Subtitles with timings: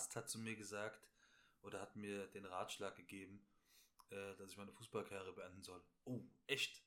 [0.00, 1.06] Arzt hat zu mir gesagt
[1.60, 3.46] oder hat mir den Ratschlag gegeben,
[4.08, 5.82] äh, dass ich meine Fußballkarriere beenden soll.
[6.06, 6.82] Oh, echt?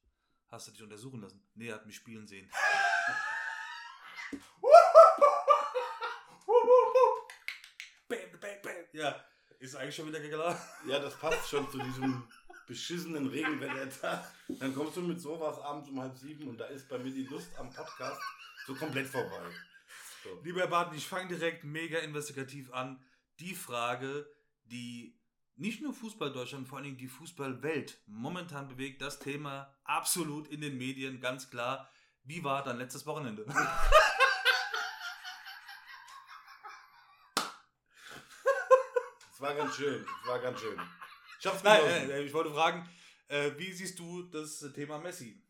[0.48, 1.48] Hast du dich untersuchen lassen?
[1.54, 2.50] Nee, er hat mich spielen sehen.
[8.94, 9.24] Ja,
[9.60, 10.60] ist eigentlich schon wieder klar.
[10.88, 12.28] Ja, das passt schon zu diesem
[12.66, 14.32] beschissenen Regenwettertag.
[14.48, 17.26] Dann kommst du mit sowas abends um halb sieben und da ist bei mir die
[17.26, 18.22] Lust am Podcast
[18.66, 19.52] so komplett vorbei.
[20.24, 20.40] So.
[20.44, 23.04] Lieber Herr Barton, ich fange direkt mega investigativ an.
[23.40, 24.26] Die Frage,
[24.64, 25.20] die
[25.56, 30.62] nicht nur Fußball Deutschland, vor allen Dingen die Fußballwelt momentan bewegt, das Thema absolut in
[30.62, 31.90] den Medien, ganz klar.
[32.24, 33.46] Wie war dein letztes Wochenende?
[39.34, 40.80] Es war ganz schön, es war ganz schön.
[41.38, 42.90] Ich, hab's Nein, äh, ich wollte fragen,
[43.28, 45.43] äh, wie siehst du das Thema Messi?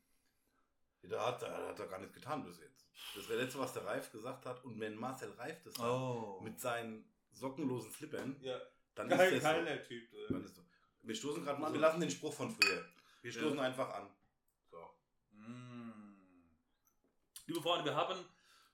[1.03, 2.85] Da hat, da hat er gar nichts getan bis jetzt.
[3.15, 4.63] Das wäre letzte, was der Reif gesagt hat.
[4.63, 6.39] Und wenn Marcel Reif das sagt, Oh.
[6.43, 8.57] mit seinen sockenlosen Flippern, Ja.
[8.95, 9.63] dann Geil, ist das so.
[9.63, 10.13] geiler Typ.
[10.13, 10.27] äh.
[10.29, 10.61] Dann ist so.
[11.01, 12.85] Wir stoßen gerade mal, wir lassen den Spruch von früher.
[13.21, 13.39] Wir Ja.
[13.39, 14.07] stoßen einfach an.
[14.71, 14.77] So.
[15.33, 16.15] Mm.
[17.47, 18.17] Liebe Freunde, wir haben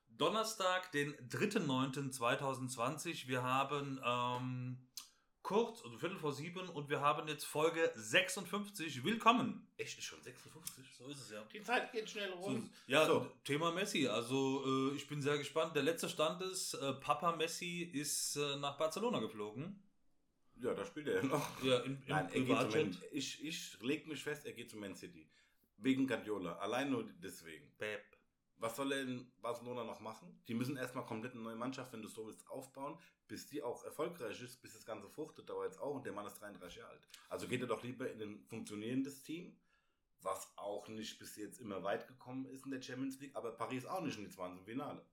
[0.09, 3.27] Donnerstag, den 3.9.2020.
[3.27, 4.77] Wir haben ähm,
[5.41, 9.03] kurz, also Viertel vor sieben und wir haben jetzt Folge 56.
[9.03, 9.67] Willkommen.
[9.77, 10.85] Echt, ist schon 56?
[10.97, 11.43] So ist es ja.
[11.53, 12.69] Die Zeit geht schnell So, rum.
[12.87, 13.29] ja, So.
[13.43, 14.07] Thema Messi.
[14.07, 15.75] Also äh, ich bin sehr gespannt.
[15.75, 19.81] Der letzte Stand ist, äh, Papa Messi ist äh, nach Barcelona geflogen.
[20.61, 21.63] Ja, da spielt er ja noch.
[21.63, 22.77] Ja, im, im Nein, er geht zu.
[22.77, 25.29] Man, ich, ich leg mich fest, er geht zu Man City.
[25.77, 26.57] Wegen Guardiola.
[26.57, 27.71] Allein nur deswegen.
[27.77, 28.03] Pep.
[28.59, 30.41] Was soll er in Barcelona noch machen?
[30.47, 33.83] Die müssen erstmal komplett eine neue Mannschaft, wenn du so willst, aufbauen, bis die auch
[33.85, 36.91] erfolgreich ist, bis das Ganze fruchtet, dauert jetzt auch und der Mann ist 33 Jahre
[36.91, 37.07] alt.
[37.29, 39.57] Also geht er doch lieber in ein funktionierendes Team,
[40.21, 43.85] was auch nicht bis jetzt immer weit gekommen ist in der Champions League, aber Paris
[43.85, 45.05] auch nicht waren sie im Finale.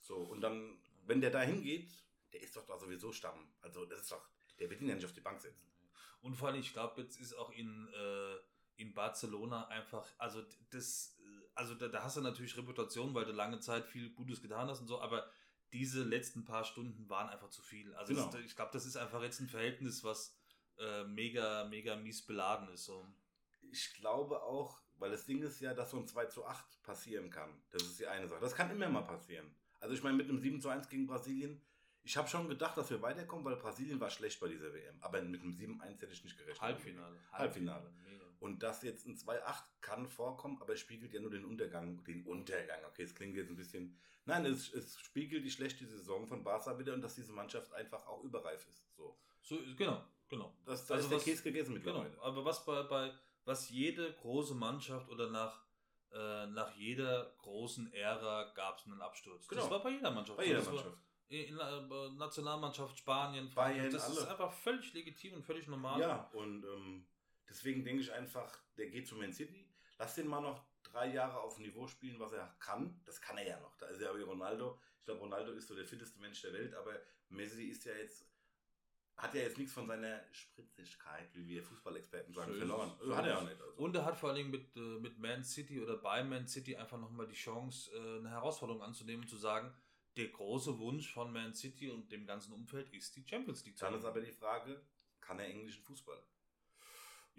[0.00, 1.90] So, und dann, wenn der da hingeht,
[2.32, 3.48] der ist doch da sowieso Stamm.
[3.62, 5.70] Also das ist doch, der wird ihn ja nicht auf die Bank setzen.
[6.20, 8.36] Und vor allem, ich glaube, jetzt ist auch in, äh,
[8.76, 11.16] in Barcelona einfach, also das,
[11.60, 14.80] also da, da hast du natürlich Reputation, weil du lange Zeit viel Gutes getan hast
[14.80, 15.30] und so, aber
[15.74, 17.94] diese letzten paar Stunden waren einfach zu viel.
[17.94, 18.30] Also Genau.
[18.30, 20.34] das, ich glaube, das ist einfach jetzt ein Verhältnis, was
[20.78, 22.86] äh, mega, mega mies beladen ist.
[22.86, 23.06] So.
[23.70, 27.28] Ich glaube auch, weil das Ding ist ja, dass so ein 2 zu 8 passieren
[27.28, 27.50] kann.
[27.70, 28.40] Das ist die eine Sache.
[28.40, 29.54] Das kann immer mal passieren.
[29.80, 31.60] Also ich meine, mit einem 7 zu 1 gegen Brasilien,
[32.02, 34.96] ich habe schon gedacht, dass wir weiterkommen, weil Brasilien war schlecht bei dieser WM.
[35.02, 36.62] Aber mit einem 7-1 hätte ich nicht gerechnet.
[36.62, 37.20] Halbfinale.
[37.32, 37.90] Halbfinale.
[38.02, 38.24] Mega.
[38.40, 42.02] Und das jetzt ein 2-8 kann vorkommen, aber es spiegelt ja nur den Untergang.
[42.04, 43.96] Den Untergang, okay, es klingt jetzt ein bisschen.
[44.24, 48.06] Nein, es, es spiegelt die schlechte Saison von Barca wieder und dass diese Mannschaft einfach
[48.06, 48.94] auch überreif ist.
[48.96, 49.16] So.
[49.42, 50.54] So, genau, genau.
[50.64, 52.22] Das, da Also ist der was- Käse gegessen Genau, mittlerweile.
[52.22, 53.12] aber was bei, bei
[53.44, 55.62] was jede große Mannschaft oder nach,
[56.12, 59.48] äh, nach jeder großen Ära gab es einen Absturz.
[59.48, 59.62] Genau.
[59.62, 60.38] Das war bei jeder Mannschaft.
[60.38, 60.96] Bei jeder Das Mannschaft.
[61.28, 64.30] In der äh, Nationalmannschaft Spanien, Bayern, das ist alle.
[64.30, 66.00] einfach völlig legitim und völlig normal.
[66.00, 67.06] Ja, und ähm,
[67.50, 69.68] deswegen denke ich einfach, der geht zu Man City.
[69.98, 73.00] Lass den mal noch drei Jahre auf dem Niveau spielen, was er kann.
[73.04, 73.76] Das kann er ja noch.
[73.76, 74.80] Da ist er wie Ronaldo.
[75.00, 78.26] Ich glaube, Ronaldo ist so der fitteste Mensch der Welt, aber Messi ist ja jetzt,
[79.16, 82.92] hat ja jetzt nichts von seiner Spritzigkeit, wie wir Fußballexperten sagen, ist verloren.
[82.98, 83.60] Also hat er auch nicht.
[83.60, 83.74] Also.
[83.76, 86.76] Und er hat vor allen Dingen mit, äh, mit Man City oder bei Man City
[86.76, 89.74] einfach nochmal die Chance, äh, eine Herausforderung anzunehmen und zu sagen,
[90.16, 93.84] der große Wunsch von Man City und dem ganzen Umfeld ist die Champions League zu
[93.84, 94.80] Dann ist aber die Frage,
[95.20, 96.20] kann er englischen Fußball?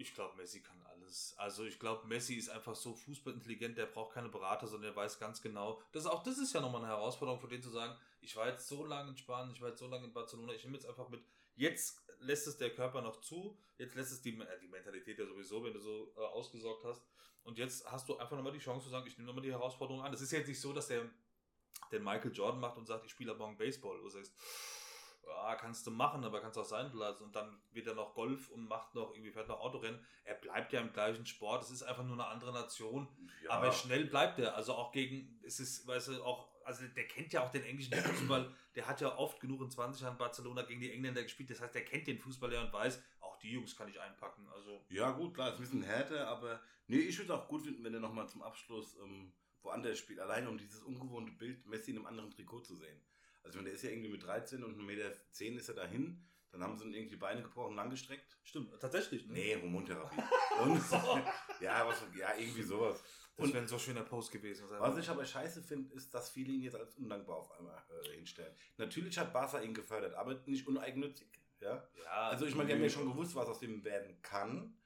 [0.02, 1.34] Ich glaube, Messi kann alles.
[1.38, 5.18] Also ich glaube, Messi ist einfach so fußballintelligent, der braucht keine Berater, sondern der weiß
[5.18, 5.80] ganz genau.
[5.92, 8.66] Das, auch das ist ja nochmal eine Herausforderung für den zu sagen, ich war jetzt
[8.66, 11.08] so lange in Spanien, ich war jetzt so lange in Barcelona, ich nehme jetzt einfach
[11.08, 11.22] mit,
[11.54, 15.26] jetzt lässt es der Körper noch zu, jetzt lässt es die, äh, die Mentalität ja
[15.26, 17.02] sowieso, wenn du so äh, ausgesorgt hast.
[17.44, 20.02] Und jetzt hast du einfach nochmal die Chance zu sagen, ich nehme nochmal die Herausforderung
[20.02, 20.12] an.
[20.12, 21.08] Es ist jetzt nicht so, dass der
[21.90, 23.98] den Michael Jordan macht und sagt, ich spiele morgen Baseball.
[24.00, 24.32] Du sagst,
[25.26, 27.24] ja, kannst du machen, aber kannst auch sein lassen.
[27.24, 30.04] Und dann wird er noch Golf und macht noch irgendwie fährt noch Autorennen.
[30.24, 31.62] Er bleibt ja im gleichen Sport.
[31.62, 33.08] Es ist einfach nur eine andere Nation.
[33.44, 34.54] Ja, Aber schnell bleibt er.
[34.56, 37.94] Also auch gegen, es ist, weißt du, auch, also der kennt ja auch den englischen
[37.94, 38.52] Fußball.
[38.74, 41.50] Der hat ja oft genug in 20 Jahren Barcelona gegen die Engländer gespielt.
[41.50, 44.46] Das heißt, der kennt den Fußball ja und weiß, auch die Jungs kann ich einpacken.
[44.54, 47.62] Also Ja, gut, klar, ist ein bisschen härter, aber nee, ich würde es auch gut
[47.62, 49.32] finden, wenn er nochmal zum Abschluss ähm,
[49.62, 50.20] woanders spielt.
[50.20, 53.00] Allein um dieses ungewohnte Bild Messi in einem anderen Trikot zu sehen.
[53.42, 56.24] Also, wenn der ist ja irgendwie mit 13 und 1,10 Meter zehn ist er dahin,
[56.50, 58.36] dann haben sie ihm irgendwie die Beine gebrochen, langgestreckt.
[58.44, 59.26] stimmt, tatsächlich.
[59.26, 59.32] Ne?
[59.32, 60.22] Nee, Hormontherapie.
[60.62, 60.82] und,
[61.60, 63.02] ja, was, ja, irgendwie sowas.
[63.36, 64.66] Das Und wäre ein so schöner Post gewesen.
[64.68, 68.16] was ich aber scheiße finde, ist, dass viele ihn jetzt als undankbar auf einmal äh,
[68.16, 68.54] hinstellen.
[68.76, 71.28] Natürlich hat Barca ihn gefördert, aber nicht uneigennützig.
[71.60, 71.88] Ja?
[72.04, 74.76] ja, Also ich meine, die haben ja schon gewusst, was aus dem werden kann.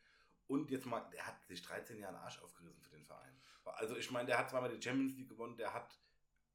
[0.47, 3.33] Und jetzt mal, der hat sich 13 Jahre Arsch aufgerissen für den Verein.
[3.65, 5.99] Also ich meine, der hat zweimal die Champions League gewonnen, der hat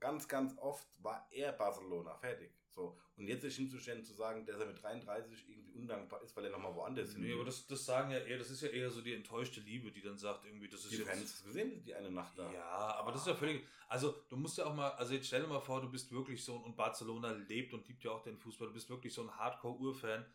[0.01, 2.17] ganz, ganz oft war er Barcelona.
[2.17, 2.51] Fertig.
[2.69, 2.97] So.
[3.17, 6.51] Und jetzt sich hinzustellen, zu sagen, dass er mit 33 irgendwie undankbar ist, weil er
[6.51, 9.01] nochmal woanders hin Nee, aber das, das sagen ja eher, das ist ja eher so
[9.01, 11.09] die enttäuschte Liebe, die dann sagt, irgendwie, das ist die jetzt.
[11.09, 12.51] Fans gesehen, die eine Nacht da.
[12.51, 13.63] Ja, aber das ist ja völlig.
[13.87, 16.43] Also, du musst ja auch mal, also jetzt stell dir mal vor, du bist wirklich
[16.43, 19.37] so, und Barcelona lebt und liebt ja auch den Fußball, du bist wirklich so ein
[19.37, 20.25] Hardcore-Urfan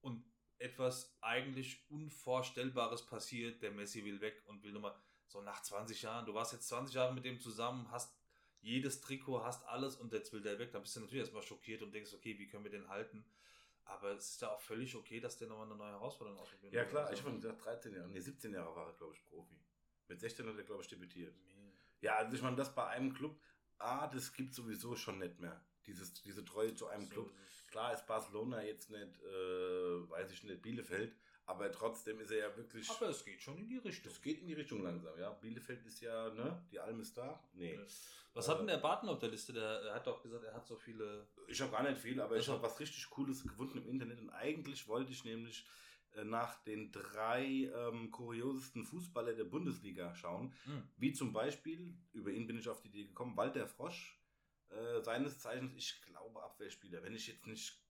[0.00, 0.24] und
[0.58, 4.94] etwas eigentlich Unvorstellbares passiert, der Messi will weg und will nochmal,
[5.28, 8.17] so nach 20 Jahren, du warst jetzt 20 Jahre mit dem zusammen, hast
[8.60, 11.82] jedes Trikot, hast alles und jetzt will der weg, dann bist du natürlich erstmal schockiert
[11.82, 13.24] und denkst, okay, wie können wir den halten?
[13.84, 16.74] Aber es ist ja auch völlig okay, dass der nochmal eine neue Herausforderung ausprobiert.
[16.74, 19.58] Ja klar, ich habe gesagt, 13 Jahre, nee, 17 Jahre war er, glaube ich, Profi.
[20.08, 21.34] Mit 16 hat er, glaube ich, debütiert.
[22.00, 23.40] Ja, also ich meine, das bei einem Club,
[23.78, 25.64] ah, das gibt sowieso schon nicht mehr.
[25.86, 27.32] Dieses, diese Treue zu einem so Club.
[27.68, 31.16] Klar ist Barcelona jetzt nicht, äh, weiß ich nicht, Bielefeld,
[31.48, 32.88] aber trotzdem ist er ja wirklich.
[32.90, 34.12] Aber es geht schon in die Richtung.
[34.12, 35.30] Es geht in die Richtung langsam, ja.
[35.30, 36.62] Bielefeld ist ja, ne?
[36.70, 37.42] Die Alm ist da.
[37.54, 37.80] Nee.
[38.34, 39.54] Was hat denn der Barton auf der Liste?
[39.54, 41.26] Der hat doch gesagt, er hat so viele.
[41.46, 44.20] Ich habe gar nicht viel, aber also, ich habe was richtig Cooles gefunden im Internet.
[44.20, 45.66] Und eigentlich wollte ich nämlich
[46.16, 50.52] äh, nach den drei ähm, kuriosesten Fußballer der Bundesliga schauen.
[50.66, 50.82] Mhm.
[50.98, 54.20] Wie zum Beispiel, über ihn bin ich auf die Idee gekommen, Walter Frosch,
[54.68, 57.02] äh, seines Zeichens, ich glaube, Abwehrspieler.
[57.02, 57.82] Wenn ich jetzt nicht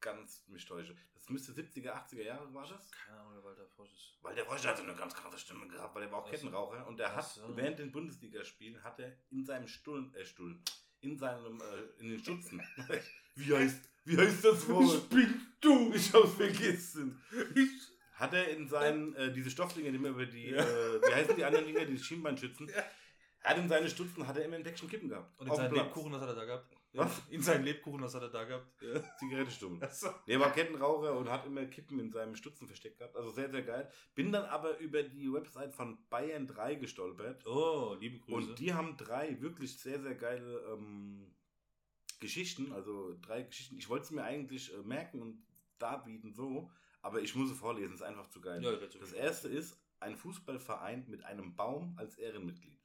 [0.00, 0.96] ganz mich täusche.
[1.14, 2.90] Das müsste 70er, 80er Jahre war das?
[2.90, 4.18] Keine Ahnung, wer Walter Frosch ist.
[4.22, 7.14] Walter Frosch hatte eine ganz krasse Stimme gehabt, weil er war auch Kettenraucher und er
[7.14, 10.58] hat während den Bundesligaspielen hat er in seinem Stuhl, äh, Stuhl,
[11.00, 12.62] in seinem, äh, in den Stutzen.
[13.34, 14.94] wie heißt, wie heißt das Wort?
[14.94, 15.92] Ich bin du!
[15.92, 17.20] Ich hab's vergessen.
[17.54, 21.34] Ich hat er in seinen, äh, diese Stofflinge, die mir über die, äh, wie heißen
[21.36, 22.84] die anderen Dinger, die Schienbeinschützen, ja.
[23.40, 25.40] er hat in seine Stutzen, hat er immer ein Päckchen Kippen gehabt.
[25.40, 26.76] Und in seinen Lebkuchen, was hat er da gehabt?
[26.92, 27.22] Was?
[27.30, 28.66] In seinen Lebkuchen, was hat er da gehabt?
[28.82, 29.88] Ja, Zigarettenstummel.
[29.92, 30.08] So.
[30.26, 33.16] Der war Kettenraucher und hat immer Kippen in seinem Stutzen versteckt gehabt.
[33.16, 33.90] Also sehr, sehr geil.
[34.14, 37.46] Bin dann aber über die Website von Bayern 3 gestolpert.
[37.46, 38.50] Oh, liebe Grüße.
[38.50, 41.32] Und die haben drei wirklich sehr, sehr geile ähm,
[42.18, 42.72] Geschichten.
[42.72, 43.78] Also drei Geschichten.
[43.78, 45.44] Ich wollte es mir eigentlich äh, merken und
[45.78, 46.70] darbieten so.
[47.02, 48.62] Aber ich muss es vorlesen, ist einfach zu geil.
[48.62, 52.78] Ja, das erste ist ein Fußballverein mit einem Baum als Ehrenmitglied.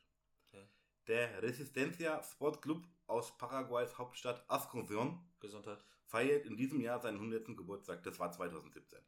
[1.08, 5.80] Der Resistencia Sport Club aus Paraguays Hauptstadt Asunción Gesundheit.
[6.07, 7.57] feiert in diesem Jahr seinen 100.
[7.57, 8.04] Geburtstag.
[8.04, 9.00] Das war 2017.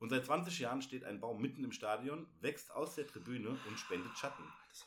[0.00, 3.78] Und seit 20 Jahren steht ein Baum mitten im Stadion, wächst aus der Tribüne und
[3.78, 4.44] spendet Schatten.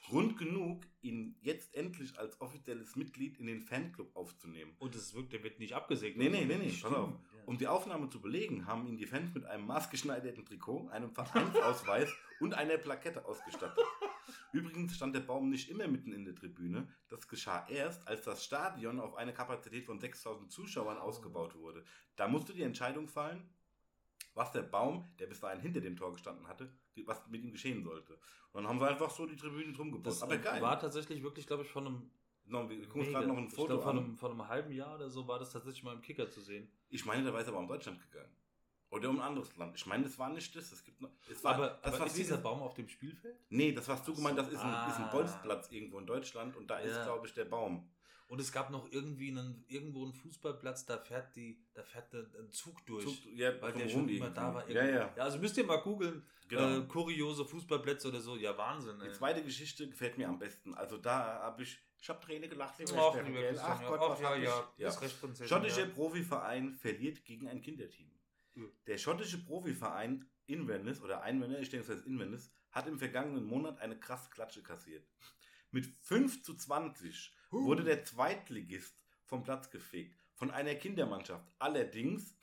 [0.07, 4.75] Grund genug, ihn jetzt endlich als offizielles Mitglied in den Fanclub aufzunehmen.
[4.79, 6.17] Und es wird, der wird nicht abgesägt.
[6.17, 6.77] Nee, nee, nee, nee.
[6.81, 7.13] Pass auf.
[7.45, 12.09] Um die Aufnahme zu belegen, haben ihn die Fans mit einem maßgeschneiderten Trikot, einem Vereinsausweis
[12.39, 13.85] und einer Plakette ausgestattet.
[14.55, 16.87] Übrigens stand der Baum nicht immer mitten in der Tribüne.
[17.09, 21.83] Das geschah erst, als das Stadion auf eine Kapazität von 6000 Zuschauern ausgebaut wurde.
[22.15, 23.49] Da musste die Entscheidung fallen,
[24.33, 26.71] was der Baum, der bis dahin hinter dem Tor gestanden hatte,
[27.05, 28.13] was mit ihm geschehen sollte.
[28.53, 30.21] Und dann haben wir einfach so die Tribüne drum gebaut.
[30.21, 30.61] Aber geil.
[30.61, 32.11] war tatsächlich wirklich, glaube ich, von einem
[32.47, 34.95] No, wir gucken uns gerade noch ein Foto glaub, von einem, von einem halben Jahr
[34.95, 36.69] oder so war das tatsächlich mal im Kicker zu sehen.
[36.89, 38.31] Ich meine, der ist aber um Deutschland gegangen.
[38.95, 39.75] Oder um ein anderes Land.
[39.75, 40.71] Ich meine, das war nicht das.
[40.71, 43.35] Es gibt noch, es war, aber, das aber ist dieser Baum auf dem Spielfeld?
[43.49, 44.87] Nee, das warst du gemeint, das ist ein, ah.
[44.89, 45.09] ist ein.
[45.11, 46.85] Bolzplatz irgendwo in Deutschland und da ja.
[46.85, 47.89] ist, glaube ich, der Baum.
[48.27, 52.49] Und es gab noch irgendwie einen, irgendwo einen Fußballplatz, da fährt die, da fährt ein
[52.51, 54.69] Zug durch, Zug, ja, weil der schon immer da war.
[54.69, 55.13] Ja, ja.
[55.13, 56.79] ja, also müsst ihr mal googeln, genau.
[56.79, 58.37] äh, kuriose Fußballplätze oder so.
[58.37, 58.99] Ja, Wahnsinn.
[59.01, 59.09] Ey.
[59.09, 60.73] Die zweite Geschichte gefällt mir am besten.
[60.73, 62.75] Also da habe ich, ich habe Träne gelacht.
[62.79, 64.69] Ach, Ach Gott, Ach, ja, ja.
[64.77, 64.91] ja.
[65.45, 68.14] Schottischer Profiverein verliert gegen ein Kinderteam.
[68.87, 73.79] Der schottische Profiverein Inverness oder Einwender, ich denke, es heißt Inverness, hat im vergangenen Monat
[73.79, 75.05] eine krasse Klatsche kassiert.
[75.71, 77.65] Mit 5 zu 20 uh.
[77.65, 78.95] wurde der Zweitligist
[79.25, 80.15] vom Platz gefegt.
[80.35, 81.45] Von einer Kindermannschaft.
[81.59, 82.35] Allerdings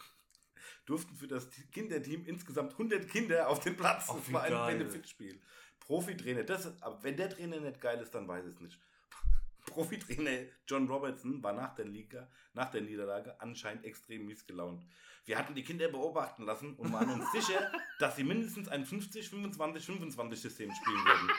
[0.86, 4.06] durften für das Kinderteam insgesamt 100 Kinder auf den Platz.
[4.08, 5.40] Oh, das war ein Benefitspiel.
[5.80, 6.44] Profi-Trainer,
[6.80, 8.78] aber wenn der Trainer nicht geil ist, dann weiß ich es nicht.
[9.72, 14.84] Profitrainer John Robertson war nach der Liga, nach der Niederlage anscheinend extrem mies gelaunt.
[15.24, 19.28] Wir hatten die Kinder beobachten lassen und waren uns sicher, dass sie mindestens ein 50,
[19.28, 21.30] 25, 25 System spielen würden.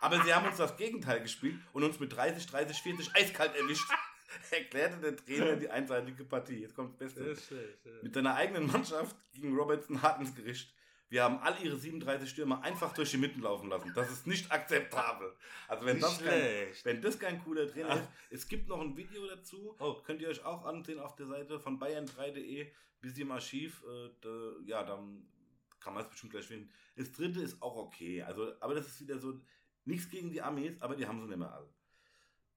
[0.00, 3.88] Aber sie haben uns das Gegenteil gespielt und uns mit 30, 30, 40 eiskalt erwischt.
[4.50, 6.60] Erklärte der Trainer die einseitige Partie.
[6.60, 7.68] Jetzt kommt das Beste.
[8.02, 10.74] Mit seiner eigenen Mannschaft ging Robertson hart ins Gericht.
[11.10, 13.92] Wir haben all ihre 37 Stürmer einfach durch die Mitten laufen lassen.
[13.94, 15.32] Das ist nicht akzeptabel.
[15.68, 18.08] Also wenn, das kein, wenn das kein cooler Trainer ist.
[18.30, 19.76] Es gibt noch ein Video dazu.
[19.78, 20.02] Oh.
[20.04, 22.70] Könnt ihr euch auch ansehen auf der Seite von bayern3.de.
[23.00, 23.84] Bis im Archiv.
[23.84, 25.26] Äh, ja, dann
[25.78, 26.70] kann man es bestimmt gleich finden.
[26.96, 28.22] Das dritte ist auch okay.
[28.22, 29.40] Also, aber das ist wieder so,
[29.84, 31.68] nichts gegen die Armees, aber die haben sie nicht mehr alle.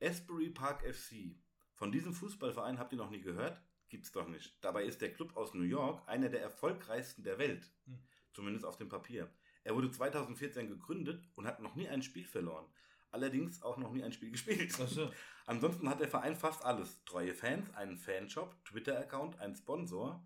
[0.02, 1.36] Asbury Park FC.
[1.74, 3.62] Von diesem Fußballverein habt ihr noch nie gehört?
[3.90, 4.58] Gibt's doch nicht.
[4.62, 7.70] Dabei ist der Club aus New York einer der erfolgreichsten der Welt.
[7.86, 8.00] Hm
[8.38, 9.32] zumindest auf dem Papier.
[9.64, 12.68] Er wurde 2014 gegründet und hat noch nie ein Spiel verloren.
[13.10, 14.72] Allerdings auch noch nie ein Spiel gespielt.
[14.72, 15.12] So.
[15.48, 17.04] Ansonsten hat der Verein fast alles.
[17.04, 20.24] Treue Fans, einen Fanshop, Twitter-Account, einen Sponsor,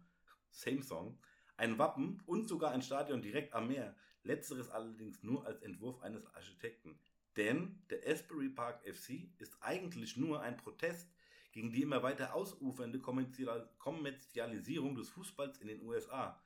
[0.50, 1.18] same song,
[1.56, 3.96] ein Wappen und sogar ein Stadion direkt am Meer.
[4.24, 7.00] Letzteres allerdings nur als Entwurf eines Architekten.
[7.38, 11.10] Denn der Asbury Park FC ist eigentlich nur ein Protest
[11.54, 16.42] gegen die immer weiter ausufernde Kommerzial- Kommerzialisierung des Fußballs in den USA.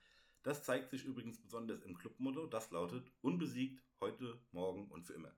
[0.45, 5.35] Das zeigt sich übrigens besonders im Clubmotto, das lautet unbesiegt, heute, morgen und für immer.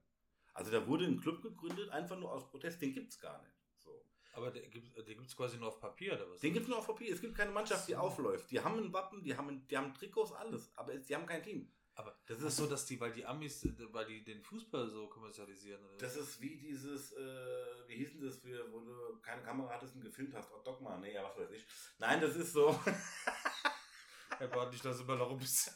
[0.54, 3.56] Also da wurde ein Club gegründet, einfach nur aus Protest, den gibt es gar nicht.
[3.78, 4.06] So.
[4.34, 6.42] Aber der gibt es quasi nur auf Papier oder was?
[6.42, 8.52] Den gibt es nur auf Papier, es gibt keine Mannschaft, die aufläuft.
[8.52, 11.72] Die haben ein Wappen, die haben, die haben Trikots, alles, aber die haben kein Team.
[11.98, 15.84] Aber Das ist so, dass die, weil die Amis, weil die den Fußball so kommerzialisieren.
[15.84, 15.98] Oder?
[15.98, 19.96] Das ist wie dieses, äh, wie hieß denn das für, wo du keine Kamera hattest
[19.96, 21.66] und gefilmt hast, oh, Dogma, nee, ja, was weiß ich.
[21.98, 22.70] Nein, das ist so,
[24.38, 25.74] Herr Bart, ich lasse immer noch ein bisschen.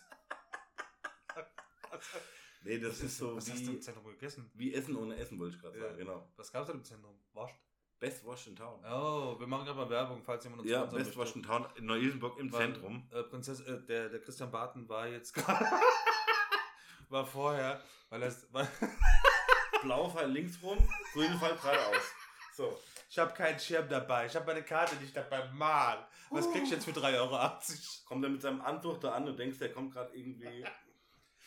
[2.63, 4.51] nee, das ist so was hast du im wie, Zentrum gegessen?
[4.53, 5.85] wie Essen ohne Essen, wollte ich gerade Ja.
[5.85, 6.31] sagen, genau.
[6.35, 7.19] Was gab es denn im Zentrum?
[7.33, 7.55] Wascht.
[7.99, 8.83] Best Wash in Town.
[8.83, 11.17] Oh, wir machen gerade mal Werbung, falls jemand uns Ja, Best möchte.
[11.19, 13.07] Wash in Town in Neu-Isenburg im Weil, Zentrum.
[13.11, 15.63] Äh, Prinzess, äh, der, der Christian Barton war jetzt gerade.
[17.09, 18.35] war vorher, weil er.
[19.83, 20.77] Blau Fall links rum,
[21.13, 22.03] grüne Fall geradeaus.
[22.55, 22.79] So.
[23.11, 25.43] Ich habe keinen Schirm dabei, ich habe meine Karte nicht dabei.
[25.51, 26.07] Mal.
[26.29, 27.59] Was krieg ich jetzt für 3,80 Euro?
[28.05, 30.65] Kommt er mit seinem Anzug da an und denkst, der kommt gerade irgendwie.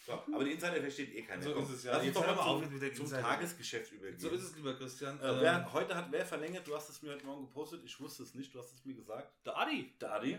[0.05, 1.43] So, aber die Insider versteht eh keiner.
[1.43, 1.93] So ist es, ja.
[1.93, 3.23] Lass uns doch mal auf mit der zum Insider.
[3.23, 4.19] Tagesgeschäft übergehen.
[4.19, 5.19] So ist es, lieber Christian.
[5.19, 6.69] Äh, wer, heute hat wer verlängert?
[6.69, 7.83] Du hast es mir heute Morgen gepostet.
[7.83, 8.55] Ich wusste es nicht.
[8.55, 9.33] Du hast es mir gesagt.
[9.47, 9.95] der Adi.
[9.99, 10.39] Der Adi.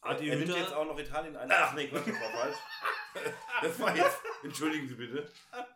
[0.00, 1.48] Adi er nimmt jetzt auch noch Italien ein.
[1.52, 2.56] Ach nee, das war falsch.
[3.62, 4.18] Das war jetzt.
[4.42, 5.28] Entschuldigen Sie bitte.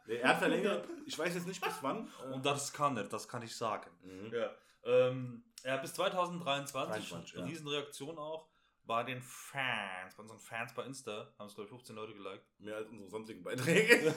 [0.07, 0.89] Nee, Er hat verlängert.
[1.07, 2.09] Ich weiß jetzt nicht bis wann.
[2.33, 3.91] Und das kann er, das kann ich sagen.
[4.03, 4.33] mhm.
[4.33, 4.51] Ja.
[4.85, 7.09] Ähm, ja, bis 2023.
[7.09, 7.45] 23, ja.
[7.45, 8.49] Riesenreaktion auch
[8.85, 11.33] bei den Fans, bei unseren Fans bei Insta.
[11.39, 12.45] Haben es, glaube ich, 15 Leute geliked.
[12.59, 14.15] Mehr als unsere sonstigen Beiträge.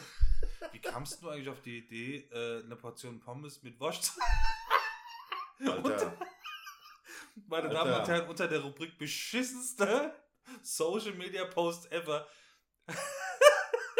[0.71, 6.17] Wie kamst du eigentlich auf die Idee, äh, eine Portion Pommes mit Wurst zu Alter.
[7.47, 7.73] Meine Alter.
[7.73, 10.15] Damen und Herren, unter der Rubrik beschissenste
[10.61, 12.27] Social Media Post ever.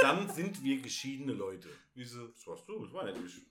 [0.02, 1.70] Dann sind wir geschiedene Leute.
[1.94, 2.28] Wieso?
[2.28, 3.46] Das warst du, das war nicht ich.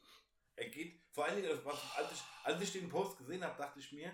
[0.57, 3.79] Er geht, vor allen Dingen, war- als ich, als ich den Post gesehen habe, dachte
[3.81, 4.13] ich mir,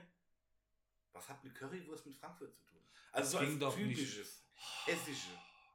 [1.12, 2.80] was hat mit Currywurst mit Frankfurt zu tun?
[3.12, 3.98] Also Das so ging als doch nicht.
[3.98, 4.44] typisches,
[4.86, 5.30] hessische.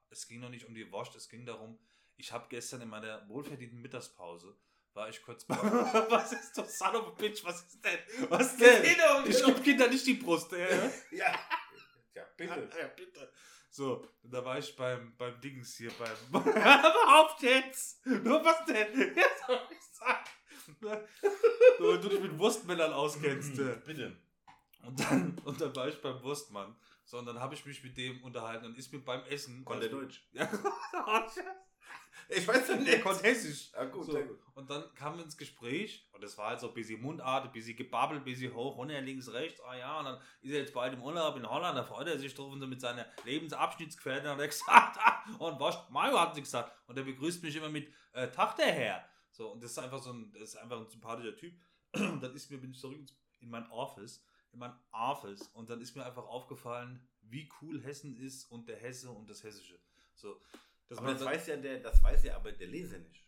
[0.09, 1.77] Es ging noch nicht um die Wurst, es ging darum,
[2.17, 4.57] ich habe gestern in meiner wohlverdienten Mittagspause,
[4.93, 5.55] war ich kurz bei.
[6.09, 6.77] was ist das?
[6.77, 7.99] Son of a Bitch, was ist denn?
[8.29, 8.83] Was denn?
[9.27, 10.57] Ich gebe Kindern nicht die Brust, ja?
[10.57, 10.89] ja?
[11.11, 11.39] Ja,
[12.15, 12.69] ja, bitte.
[12.79, 13.31] Ja, bitte.
[13.69, 16.15] So, da war ich beim, beim Dings hier, beim.
[17.41, 18.05] Jetzt!
[18.05, 19.15] Nur was denn?
[19.17, 20.23] Ja, soll ich sagen.
[21.77, 23.59] So, wenn du dich mit Wurstmännern auskennst.
[23.59, 23.75] äh.
[23.85, 24.15] Bitte.
[24.83, 26.75] Und dann, und dann war ich beim Wurstmann.
[27.03, 29.65] So, und dann habe ich mich mit dem unterhalten und ist mir beim Essen.
[29.65, 30.23] Konnte er Deutsch?
[30.33, 30.47] Ja,
[32.29, 33.03] Ich weiß ja nicht.
[33.03, 33.71] konnte Hessisch.
[33.73, 34.39] Ja, gut, So, sehr gut.
[34.55, 37.51] Und dann kamen wir ins Gespräch und es war halt so ein bisschen Mundart, ein
[37.51, 40.73] bisschen gebabbelt, ein bisschen hoch, runter, links, rechts, ah ja, und dann ist er jetzt
[40.73, 44.31] bald im Urlaub in Holland, da freut er sich drauf und so mit seiner Lebensabschnittsgefährtin
[44.31, 47.69] und er gesagt, ah, und was, Mario hat sie gesagt und der begrüßt mich immer
[47.69, 49.07] mit äh, Tag der Herr.
[49.35, 51.53] So, und das ist einfach so ein, das ist einfach ein sympathischer Typ.
[51.93, 53.05] Und dann ist mir, bin ich zurück
[53.41, 54.23] in mein Office,
[54.53, 58.77] in mein Office und dann ist mir einfach aufgefallen, wie cool Hessen ist und der
[58.77, 59.77] Hesse und das Hessische.
[60.13, 60.41] So,
[60.87, 63.25] das Aber das dann- weiß ja der, das weiß ja aber der Leser nicht.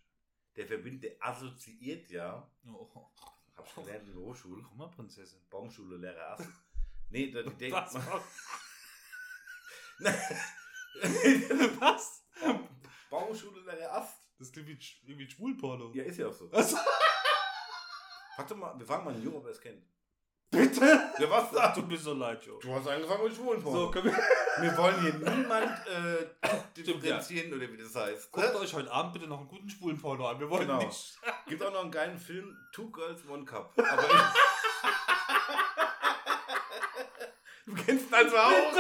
[0.56, 2.90] Der verbindet, der assoziiert ja, Oh,
[3.56, 5.42] hab ich gelernt in der Hochschule, guck mal, Prinzessin.
[5.50, 6.48] Baumschule, Lehrer Ast.
[7.10, 7.96] Nee, der, der, Was?
[11.80, 12.24] Was?
[13.10, 14.27] Baumschule, Lehrer Ast.
[14.40, 15.92] Das klingt wie, ein Schwulporno.
[15.94, 16.52] Ja, ist ja auch so.
[16.52, 16.76] Was?
[18.36, 19.84] Frag doch mal, wir fragen mal Jungen, ob er es kennt.
[20.50, 20.86] Bitte?
[21.20, 22.58] Ja, was Ach, tut mir so leid, Joe.
[22.62, 24.14] Du hast angefangen mit schwulen So, können wir,
[24.62, 26.28] Wir wollen hier niemand äh,
[26.78, 28.32] differenzieren oder wie das heißt.
[28.32, 30.40] guckt euch heute Abend bitte noch einen guten schwulen Porno an.
[30.40, 30.82] Wir wollen Genau.
[30.82, 31.18] nicht.
[31.48, 33.74] Gibt auch noch einen geilen Film, Two Girls, One Cup.
[33.78, 34.12] Aber ich,
[37.66, 38.52] du kennst ihn also auch.
[38.52, 38.76] Ich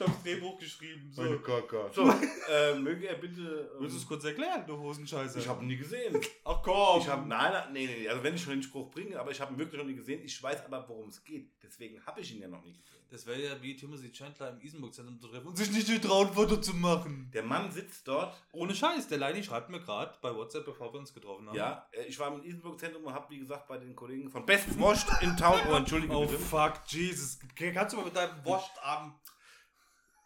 [0.00, 1.10] hab's Drehbuch geschrieben.
[1.12, 1.22] So.
[1.40, 1.94] Gott.
[1.94, 2.08] So,
[2.50, 3.70] äh, möge er bitte.
[3.78, 5.38] Willst du es Ähm, kurz erklären, du Hosenscheiße?
[5.38, 6.16] ich habe ihn nie gesehen.
[6.44, 7.00] Ach komm.
[7.00, 9.40] Ich habe nein, nein, nee, nee, also wenn ich schon den Spruch bringe, aber ich
[9.40, 10.20] habe ihn wirklich noch nie gesehen.
[10.24, 11.50] Ich weiß aber, worum es geht.
[11.62, 13.00] Deswegen habe ich ihn ja noch nie gesehen.
[13.10, 16.34] das wäre ja wie Timothy Chandler im Isenburg-Zentrum zu treffen und sich nicht getrauen, ein
[16.34, 17.30] Foto zu machen.
[17.32, 18.34] Der Mann sitzt dort.
[18.52, 21.56] Ohne Scheiß, der Leini schreibt mir gerade bei WhatsApp, bevor wir uns getroffen haben.
[21.56, 24.78] Ja, äh, ich war im Isenburg-Zentrum und habe, wie gesagt, bei den Kollegen von Best
[24.78, 25.58] Wurst in Town.
[25.70, 26.38] Oh, entschuldige Oh bitte.
[26.38, 27.38] fuck, Jesus.
[27.56, 29.14] Kannst du mal mit deinem Wurstabend.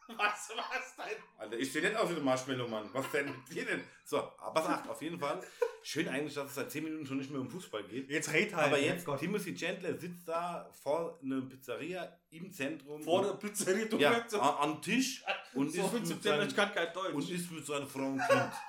[0.09, 1.17] Was, was denn?
[1.39, 2.89] Alter, ich stehe nicht auf wie ein Marshmallow, Mann.
[2.93, 3.83] Was denn mit dir denn?
[4.05, 5.41] So, aber sagt auf jeden Fall.
[5.83, 8.11] Schön eigentlich, dass es seit 10 Minuten schon nicht mehr um Fußball geht.
[8.11, 8.67] Jetzt red halt.
[8.69, 9.19] Aber jetzt, Gott.
[9.21, 13.03] Timothy Chandler sitzt da vor einer Pizzeria im Zentrum.
[13.03, 16.57] vor der Pizzeria, du ja, so, am Tisch und so ist, mit Thema, ich seinem,
[16.57, 17.15] kann kein Deutsch.
[17.15, 18.53] und ist mit seiner Frau und Kind.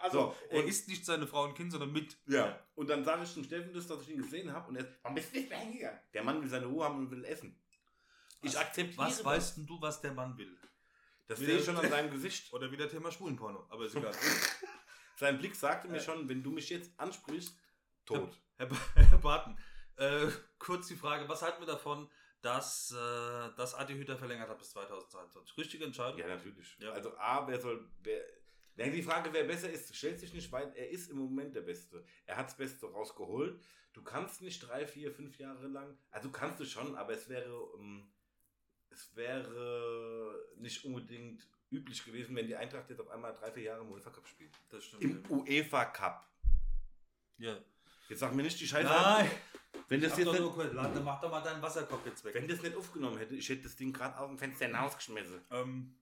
[0.00, 2.16] Also, So, er isst nicht seine Frau und Kind, sondern mit.
[2.26, 2.56] Ja.
[2.76, 5.16] Und dann sage ich zum Steffen das, dass ich ihn gesehen habe und er warum
[5.16, 5.98] bist du nicht mehr hingegangen?
[6.14, 7.60] Der Mann will seine Ruhe haben und will essen.
[8.42, 9.24] Ich Was- akzeptiere Was das.
[9.24, 10.56] weißt denn du, was der Mann will?
[11.26, 12.52] Das sehe ich schon an seinem Gesicht.
[12.52, 13.66] Oder wieder Thema Schwulenporno.
[13.68, 14.12] Aber ist egal.
[15.16, 16.00] Sein Blick sagte mir Äh.
[16.00, 17.56] schon, wenn du mich jetzt ansprichst,
[18.06, 18.40] tot.
[18.56, 19.58] Herr, ba Herr Barton,
[19.96, 20.26] äh,
[20.58, 22.08] kurz die Frage, was halten wir davon,
[22.40, 25.56] dass, äh, dass Adi Hütter verlängert hat bis 2022?
[25.58, 26.18] Richtige Entscheidung?
[26.20, 26.76] Ja, natürlich.
[26.78, 26.92] Ja.
[26.92, 28.22] Also A, wer soll, wer,
[28.76, 31.62] Nein, die Frage, wer besser ist, stellt sich nicht, weil er ist im Moment der
[31.62, 32.04] Beste.
[32.26, 33.60] Er hat das Beste rausgeholt.
[33.92, 37.50] Du kannst nicht drei, vier, fünf Jahre lang, also kannst du schon, aber es wäre,
[37.76, 38.08] ähm,
[38.90, 43.82] es wäre nicht unbedingt üblich gewesen, wenn die Eintracht jetzt auf einmal drei, vier Jahre
[43.82, 44.54] im UEFA Cup spielt.
[44.70, 45.02] Das stimmt.
[45.02, 46.28] Im UEFA Cup.
[47.38, 47.58] ja.
[48.08, 48.88] Jetzt sag mir nicht die Scheiße.
[48.88, 49.30] Nein!
[49.88, 52.34] Wenn das, jetzt nicht, kurz, mach doch mal deinen Wasserkopf jetzt weg.
[52.34, 55.40] wenn das nicht aufgenommen hätte, ich hätte das Ding gerade aus dem Fenster hinausgeschmissen.
[55.50, 55.94] Ähm,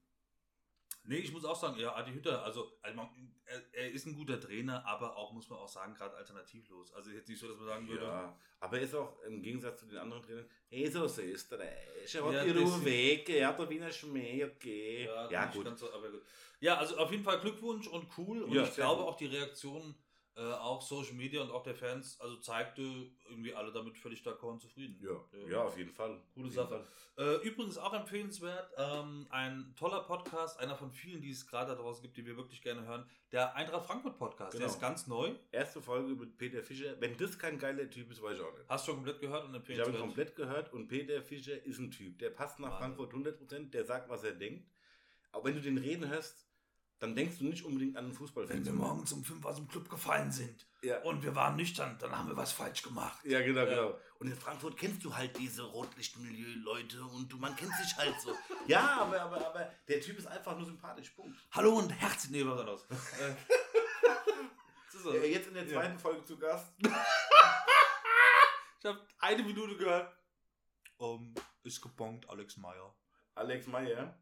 [1.07, 3.09] nee, ich muss auch sagen, ja, Adi Hütter, also, also man,
[3.45, 6.93] er, er ist ein guter Trainer, aber auch, muss man auch sagen, gerade alternativlos.
[6.95, 9.81] Also jetzt nicht so, dass man sagen würde, Ja, aber er ist auch im Gegensatz
[9.81, 11.61] zu den anderen Trainern, hey, so ist er.
[11.61, 15.05] Er hat Ja, die Ruhe weg, er hat der Wiener Schmäh, okay.
[15.05, 15.79] Ja, Ja, gut.
[15.79, 16.23] so, aber gut.
[16.61, 18.43] Ja, also auf jeden Fall Glückwunsch und cool.
[18.43, 19.13] Und Ja, ich glaube gut.
[19.13, 19.95] auch die Reaktion,
[20.37, 22.83] äh, auch Social Media und auch der Fans, also zeigte
[23.29, 24.99] irgendwie alle damit völlig d'accord und zufrieden.
[25.03, 26.21] Ja, ja, auf jeden Fall.
[26.35, 26.85] Coole Sache.
[27.17, 27.37] Fall.
[27.41, 31.81] Äh, übrigens auch empfehlenswert, ähm, ein toller Podcast, einer von vielen, die es gerade da
[31.81, 34.53] draußen gibt, die wir wirklich gerne hören, der Eintracht Frankfurt Podcast.
[34.53, 34.73] Der Genau.
[34.73, 35.33] ist ganz neu.
[35.53, 37.01] Erste Folge mit Peter Fischer.
[37.01, 38.69] Wenn das kein geiler Typ ist, weiß ich auch nicht.
[38.69, 39.99] Hast du schon komplett gehört und Ich habe ihn empfehlenswert.
[40.01, 42.19] komplett gehört und Peter Fischer ist ein Typ.
[42.19, 42.97] Der passt nach Wahnsinn.
[42.97, 44.69] Frankfurt 100%, der sagt, was er denkt.
[45.33, 46.46] Aber wenn du den reden hörst,
[46.99, 48.57] dann denkst du nicht unbedingt an einen Fußballfan.
[48.57, 51.01] Wenn wir morgens um 5 aus dem Club gefallen sind Ja.
[51.03, 53.19] und wir waren nüchtern, dann haben wir was falsch gemacht.
[53.25, 53.67] Ja, genau, Ja.
[53.67, 53.99] genau.
[54.19, 58.35] Und in Frankfurt kennst du halt diese Rotlichtmilieu-Leute und du, man kennt sich halt so.
[58.67, 61.11] ja, aber, aber, aber der Typ ist einfach nur sympathisch.
[61.11, 61.37] Punkt.
[61.53, 62.33] Hallo und herzlich.
[62.33, 62.83] Nee, was anderes.
[63.21, 63.35] Äh,
[65.03, 65.13] so.
[65.13, 65.81] Äh, Jetzt in der Ja.
[65.81, 66.73] zweiten Folge zu Gast.
[68.79, 70.17] Ich habe eine Minute gehört.
[70.99, 72.95] Um, ist gebongt, Alex Meyer.
[73.35, 74.17] Alex Meyer.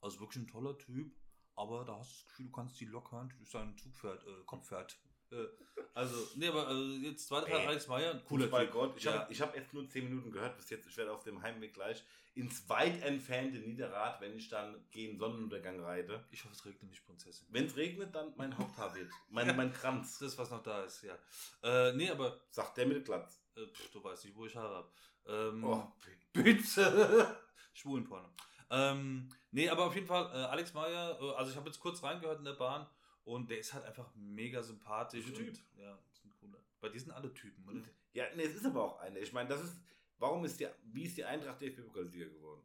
[0.00, 1.10] Also wirklich ein toller Typ,
[1.58, 4.96] aber da hast du das Gefühl, du kannst die lockern durch sein Zugpferd, äh, Kopfpferd.
[5.30, 5.44] Äh,
[5.92, 8.72] also, nee, aber also jetzt zweiter Teil Meyer, ein cooler Fußball Typ.
[8.72, 8.96] Gott.
[8.96, 9.12] Ich Ja.
[9.20, 10.86] habe hab jetzt nur 10 Minuten gehört bis jetzt.
[10.86, 12.02] Ich werde auf dem Heimweg gleich
[12.34, 16.24] ins weit entfernte Niederrad, wenn ich dann gegen Sonnenuntergang reite.
[16.30, 17.46] Ich hoffe, es regnet nicht, Prinzessin.
[17.50, 19.10] Wenn es regnet, dann mein Haupthaar wird.
[19.28, 20.18] Mein, mein Kranz.
[20.20, 21.18] Das, was noch da ist, ja.
[21.62, 23.42] Äh, nee, aber Sagt der mit Glatz.
[23.56, 24.90] äh, pff, du weißt nicht, wo ich Haare habe.
[25.26, 25.92] Ähm, Oh,
[26.32, 27.36] Bitte.
[27.74, 28.28] Schwulenporno.
[28.70, 32.02] Ähm, nee, aber auf jeden Fall, äh, Alex Meyer, äh, also ich habe jetzt kurz
[32.02, 32.86] reingehört in der Bahn
[33.24, 35.24] und der ist halt einfach mega sympathisch.
[35.24, 35.48] Guter Typ.
[35.48, 36.58] Und, ja, ist ein cooler.
[36.80, 37.82] Bei dir sind alle Typen, oder?
[38.12, 39.18] Ja, nee, es ist aber auch eine.
[39.18, 39.76] Ich meine, das ist,
[40.18, 42.62] warum ist die, wie ist die Eintracht DFB-Pokalsieger geworden?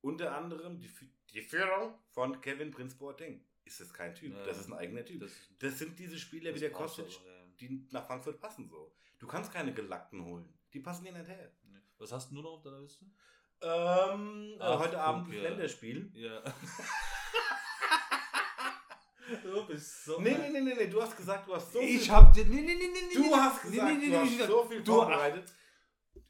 [0.00, 0.90] Unter anderem die,
[1.32, 3.44] die Führung von Kevin Prince Boateng.
[3.64, 4.34] Ist das kein Typ?
[4.34, 4.44] Ja.
[4.44, 5.20] Das ist ein eigener Typ.
[5.20, 7.46] Das, Das sind diese Spieler wie der Kostic, aber, ja, ja.
[7.60, 8.92] die nach Frankfurt passen so.
[9.18, 10.52] Du kannst keine Gelackten holen.
[10.72, 11.52] Die passen dir nicht her.
[11.62, 11.78] Nee.
[11.98, 13.06] Was hast du nur noch auf deiner Liste?
[13.62, 15.42] Ähm, Ach, heute Abend ja.
[15.42, 16.10] Länderspiel.
[16.14, 16.42] Ja.
[19.42, 20.20] du bist so.
[20.20, 22.12] Nee, nee, nee, nee, nee, du hast gesagt, du hast so Ich viel.
[22.12, 22.44] hab dir.
[22.44, 23.14] Nee, nee, nee, nee, nee.
[23.14, 25.52] Du hast nee, gesagt, nee, nee, du nee, hast so viel du- vorbereitet.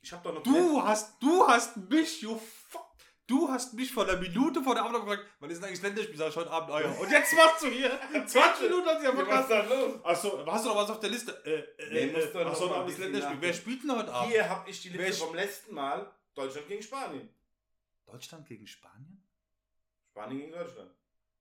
[0.01, 2.83] Ich hab doch noch Du hast, du hast mich, you fuck.
[3.29, 6.17] Du hast mich vor einer Minute vor der Abend gefragt, wann ist denn eigentlich Länderspiel?
[6.19, 6.99] Sag ich heute Abend, euer.
[7.01, 7.91] Und jetzt machst du hier
[8.27, 10.05] 20 Minuten hat sich ja Ja, was ist da los?
[10.05, 11.33] Achso, hast du noch was auf der Liste?
[11.45, 13.37] Äh, äh, Nee, du äh, achso, das bisschen Länderspiel.
[13.41, 14.33] Wer spielt denn heute Abend?
[14.33, 16.13] Hier habe ich die Liste vom letzten Mal.
[16.35, 17.29] Deutschland gegen Spanien.
[18.07, 19.23] Deutschland gegen Spanien?
[20.11, 20.91] Spanien gegen Deutschland.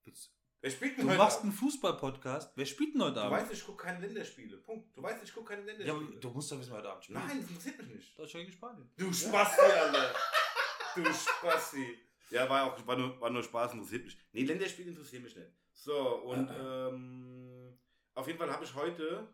[0.04, 0.32] Willst-
[0.64, 1.50] Wer spielt Du denn heute machst Abend?
[1.52, 2.52] einen Fußball-Podcast.
[2.56, 3.32] Wer spielt denn heute Du Abend?
[3.40, 4.58] weißt, ich gucke keine Länderspiele.
[4.58, 4.96] Punkt.
[4.96, 6.20] Du weißt, ich gucke keine ja, aber Länderspiele.
[6.20, 7.20] du musst doch wissen, wer heute Abend spielt.
[7.20, 8.20] Nein, das interessiert mich nicht.
[8.20, 8.90] Deutschland gegen Spanien.
[8.96, 10.16] Du Spasti, Alter.
[10.96, 11.98] Du Spasti.
[12.30, 14.18] Ja, war auch war nur, war nur Spaß, interessiert mich.
[14.34, 15.52] Nee, Länderspiele interessiert mich nicht.
[15.74, 17.78] So, und ähm,
[18.14, 19.28] auf jeden Fall habe ich heute.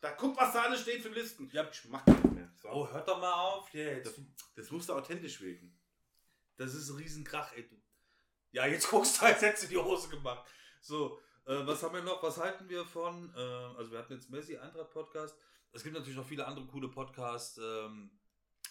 [0.00, 1.48] Da guck, was da alles steht für Listen.
[1.52, 1.68] Ja.
[1.70, 2.50] Ich mach nicht mehr.
[2.56, 2.68] So.
[2.68, 4.06] Oh, hört doch mal auf jetzt.
[4.06, 4.20] Das,
[4.54, 5.78] das musste authentisch wirken.
[6.56, 7.68] Das ist ein Riesenkrach, ey.
[8.52, 10.48] Ja, jetzt guckst du, als hättest du die Hose gemacht.
[10.80, 12.22] So, äh, was haben wir noch?
[12.22, 13.32] Was halten wir von?
[13.34, 15.36] Äh, also, wir hatten jetzt Messi Eintracht Podcast.
[15.72, 17.58] Es gibt natürlich noch viele andere coole Podcasts.
[17.58, 18.10] Ähm,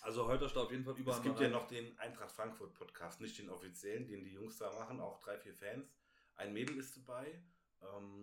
[0.01, 1.17] also, heute da auf jeden Fall überall.
[1.17, 4.71] Es gibt ja noch den Eintracht Frankfurt Podcast, nicht den offiziellen, den die Jungs da
[4.71, 5.93] machen, auch drei, vier Fans.
[6.35, 7.41] Ein Mädel ist dabei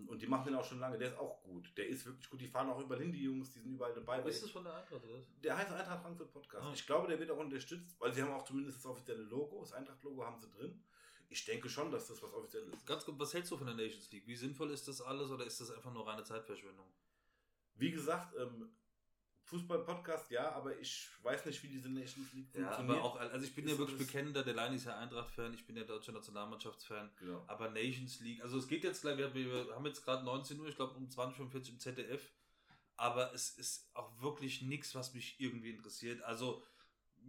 [0.06, 0.98] und die machen den auch schon lange.
[0.98, 1.72] Der ist auch gut.
[1.76, 2.40] Der ist wirklich gut.
[2.40, 4.20] Die fahren auch überall hin, die Jungs, die sind überall dabei.
[4.22, 5.22] Ist das von der Eintracht, oder?
[5.42, 6.66] Der heißt Eintracht Frankfurt Podcast.
[6.66, 6.72] Ah.
[6.74, 9.72] Ich glaube, der wird auch unterstützt, weil sie haben auch zumindest das offizielle Logo, das
[9.72, 10.82] Eintracht-Logo haben sie drin.
[11.28, 12.86] Ich denke schon, dass das was offiziell ist.
[12.86, 14.26] Ganz gut, was hältst du von der Nations League?
[14.26, 16.86] Wie sinnvoll ist das alles oder ist das einfach nur reine Zeitverschwendung?
[17.76, 18.68] Wie gesagt, ähm,
[19.44, 22.96] Fußball-Podcast, ja, aber ich weiß nicht, wie diese Nations League Ja, funktioniert.
[22.98, 25.66] aber auch, also ich bin Ist ja wirklich bekennender, der Leine ist ja Eintracht-Fan, ich
[25.66, 27.10] bin ja deutscher Nationalmannschaftsfan.
[27.18, 27.44] Genau.
[27.46, 30.68] Aber Nations League, also es geht jetzt gleich, wir, wir haben jetzt gerade 19 Uhr,
[30.68, 32.32] ich glaube um 20.45 Uhr im ZDF,
[32.96, 36.22] aber es ist auch wirklich nichts, was mich irgendwie interessiert.
[36.22, 36.62] Also,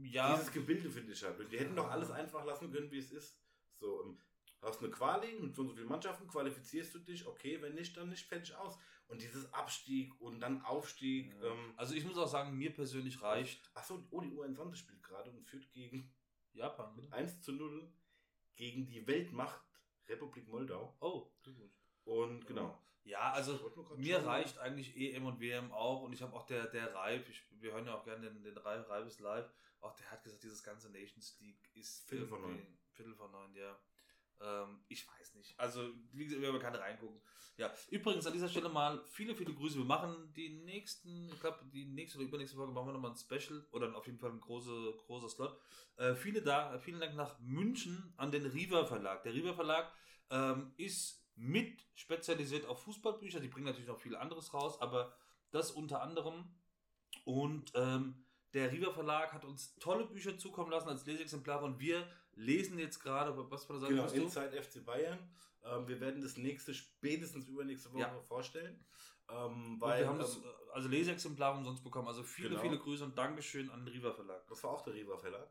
[0.02, 1.36] ja, Dieses Gebilde finde ich halt.
[1.52, 3.38] Die hätten doch alles einfach lassen können, wie es ist.
[3.80, 4.18] So, ähm,
[4.60, 7.76] du hast eine Quali mit so und so vielen Mannschaften, qualifizierst du dich, okay, wenn
[7.76, 8.78] nicht, dann nicht, fertig aus.
[9.14, 11.34] Und dieses Abstieg und dann Aufstieg.
[11.42, 15.30] Ähm, also ich muss auch sagen, mir persönlich reicht achso, oh, die U21 spielt gerade
[15.32, 16.14] und führt gegen
[16.54, 16.96] Japan.
[16.96, 17.08] ne?
[17.12, 17.92] 1 zu 0
[18.56, 19.64] gegen die Weltmacht
[20.08, 20.96] Republik Moldau.
[21.00, 21.72] Oh, gut.
[22.06, 22.78] Und genau.
[23.06, 23.54] Ja, also
[23.98, 24.26] mir schauen.
[24.26, 27.74] reicht eigentlich EM und WM auch und ich habe auch der, der Reif, ich, wir
[27.74, 29.50] hören ja auch gerne den, den Reif, Reif ist live,
[29.82, 32.78] auch der hat gesagt, dieses ganze Nations League ist Viertel irgendwie- neun.
[32.92, 33.78] Viertel vor neun, ja.
[34.44, 35.60] Ähm, ich weiß nicht.
[35.60, 37.22] Also, wie gesagt, wir keine reingucken.
[37.56, 39.78] Ja, übrigens an dieser Stelle mal viele, viele Grüße.
[39.78, 43.18] Wir machen die nächsten, ich glaube, die nächste oder übernächste Folge machen wir nochmal ein
[43.18, 45.60] Special oder auf jeden Fall ein großer, großer Slot.
[45.98, 49.24] Äh, viele da, vielen Dank nach München an den Riva Verlag.
[49.24, 49.94] Der Riva Verlag
[50.32, 53.40] ähm, ist mit spezialisiert auf Fußballbücher.
[53.40, 55.16] Die bringen natürlich noch viel anderes raus, aber
[55.52, 56.56] das unter anderem.
[57.24, 62.08] Und ähm, der Riva Verlag hat uns tolle Bücher zukommen lassen als Leseexemplare und wir
[62.36, 64.16] lesen jetzt gerade, was der Seite Genau, bist?
[64.16, 65.20] Inside FC Bayern.
[65.64, 68.20] Ähm, wir werden das nächste, spätestens übernächste Woche Ja.
[68.22, 68.84] vorstellen.
[69.30, 70.38] Ähm, weil, wir haben das,
[70.74, 72.08] also Leseexemplare umsonst bekommen.
[72.08, 72.62] Also viele, Genau.
[72.62, 74.46] viele Grüße und Dankeschön an den Riva Verlag.
[74.48, 75.48] das war auch der Riva Verlag,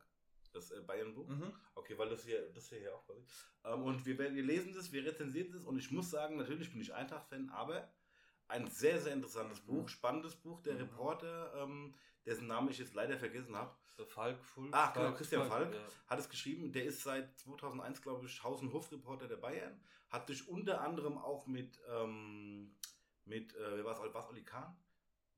[0.53, 1.27] das äh, Bayern-Buch.
[1.29, 1.53] Mhm.
[1.75, 3.23] Okay, weil das hier, das hier, hier auch quasi.
[3.65, 6.71] Ähm, und wir, werden- wir lesen das, wir rezensieren das und ich muss sagen, natürlich
[6.71, 7.91] bin ich Eintracht-Fan, aber
[8.53, 9.67] ein sehr, sehr interessantes Mhm.
[9.67, 10.61] Buch, spannendes Buch.
[10.63, 10.81] Der Mhm.
[10.81, 13.75] Reporter, ähm, dessen Namen ich jetzt leider vergessen habe,
[14.09, 14.71] Falk Fulk.
[14.73, 15.75] Ach, genau, Christian Falk.
[15.75, 15.81] ja.
[16.09, 16.73] hat es geschrieben.
[16.73, 19.81] Der ist seit 2001, glaube ich, Haus- und Hofreporter der Bayern.
[20.11, 22.75] Hat sich unter anderem auch mit, ähm,
[23.25, 24.77] mit äh, wer war es, was, Oli Kahn?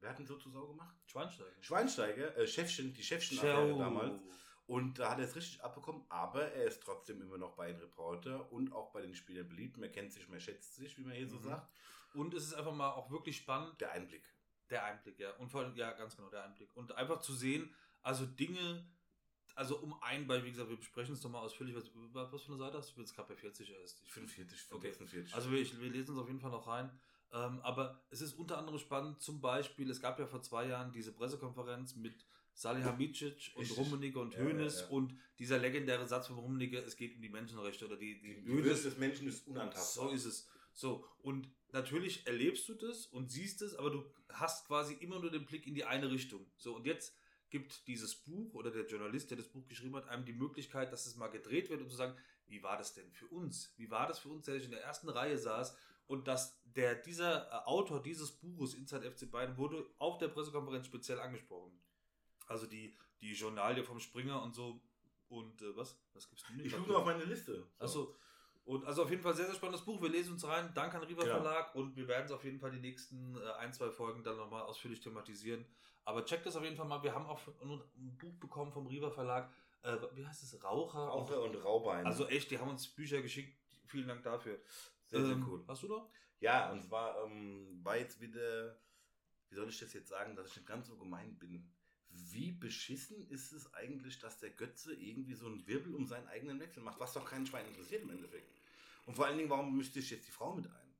[0.01, 0.97] Wer hat ihn so zu Sau gemacht?
[1.07, 1.51] Schweinsteiger.
[1.61, 4.21] Schweinsteiger, äh, Chefchen, die Chefchen-Affäre damals.
[4.67, 7.81] Und da hat er es richtig abbekommen, aber er ist trotzdem immer noch bei den
[7.81, 9.77] Reporter und auch bei den Spielern beliebt.
[9.77, 11.43] Man kennt sich, man schätzt sich, wie man hier so Mhm.
[11.45, 11.71] sagt.
[12.15, 14.23] Und es ist einfach mal auch wirklich spannend, Der Einblick.
[14.71, 15.31] der Einblick, ja.
[15.37, 16.71] Und vor allem, ja, ganz genau, der Einblick.
[16.75, 18.87] Und einfach zu sehen, also Dinge,
[19.55, 21.75] also um ein, weil, wie gesagt, wir besprechen es nochmal ausführlich.
[21.77, 21.85] Was,
[22.33, 22.91] was für eine Seite hast du?
[22.91, 24.03] Ich bin jetzt gerade bei 40 erst.
[24.05, 24.89] Ich 45, Okay.
[24.89, 25.35] 46.
[25.35, 26.91] Also wir, wir lesen es auf jeden Fall noch rein.
[27.33, 30.93] Ähm, aber es ist unter anderem spannend, zum Beispiel, es gab ja vor zwei Jahren
[30.93, 33.77] diese Pressekonferenz mit Salihamidzic und Richtig.
[33.79, 34.89] Rummenigge und Ja, Hoeneß ja, ja.
[34.91, 38.47] und dieser legendäre Satz von Rummenigge, es geht um die Menschenrechte oder die, die, die
[38.47, 40.09] Würde des Menschen ist unantastbar.
[40.09, 40.49] So ist es.
[40.75, 45.31] So, und natürlich erlebst du das und siehst es, aber du hast quasi immer nur
[45.31, 46.45] den Blick in die eine Richtung.
[46.57, 47.17] So, und jetzt
[47.49, 51.07] gibt dieses Buch oder der Journalist, der das Buch geschrieben hat, einem die Möglichkeit, dass
[51.07, 53.73] es mal gedreht wird und zu sagen, wie war das denn für uns?
[53.77, 56.97] Wie war das für uns, der sich in der ersten Reihe saß und dass der,
[56.97, 61.73] dieser äh, Autor dieses Buches, Inside FC Bayern, wurde auf der Pressekonferenz speziell angesprochen.
[62.47, 64.81] Also die, die Journalie vom Springer und so.
[65.29, 65.97] Und äh, was?
[66.13, 66.65] Was gibt's denn?
[66.65, 67.67] Ich gucke auf meine Liste.
[67.79, 68.15] Achso.
[68.65, 70.01] Und also auf jeden Fall sehr, sehr spannendes Buch.
[70.01, 70.73] Wir lesen uns rein.
[70.75, 71.35] Danke an Riva Genau.
[71.35, 74.37] Verlag und wir werden es auf jeden Fall die nächsten äh, ein, zwei Folgen dann
[74.39, 75.67] nochmal ausführlich thematisieren.
[76.07, 77.03] Aber checkt das auf jeden Fall mal.
[77.03, 79.53] Wir haben auch ein Buch bekommen vom Riva Verlag.
[79.83, 80.65] Äh, wie heißt es?
[80.65, 80.99] Raucher.
[80.99, 82.07] Raucher und Raubein.
[82.07, 83.55] Also echt, die haben uns Bücher geschickt.
[83.87, 84.59] Vielen Dank dafür.
[85.07, 85.63] sehr, sehr Ähm, cool.
[85.69, 86.11] Hast du noch?
[86.41, 88.79] Ja, und zwar ähm, war jetzt wieder,
[89.51, 91.71] wie soll ich das jetzt sagen, dass ich nicht ganz so gemein bin.
[92.31, 96.61] Wie beschissen ist es eigentlich, dass der Götze irgendwie so einen Wirbel um seinen eigenen
[96.61, 98.51] Wechsel macht, was doch keinen Schwein interessiert im Endeffekt.
[99.07, 100.95] Und vor allen Dingen, warum müsste ich jetzt die Frau mit ein?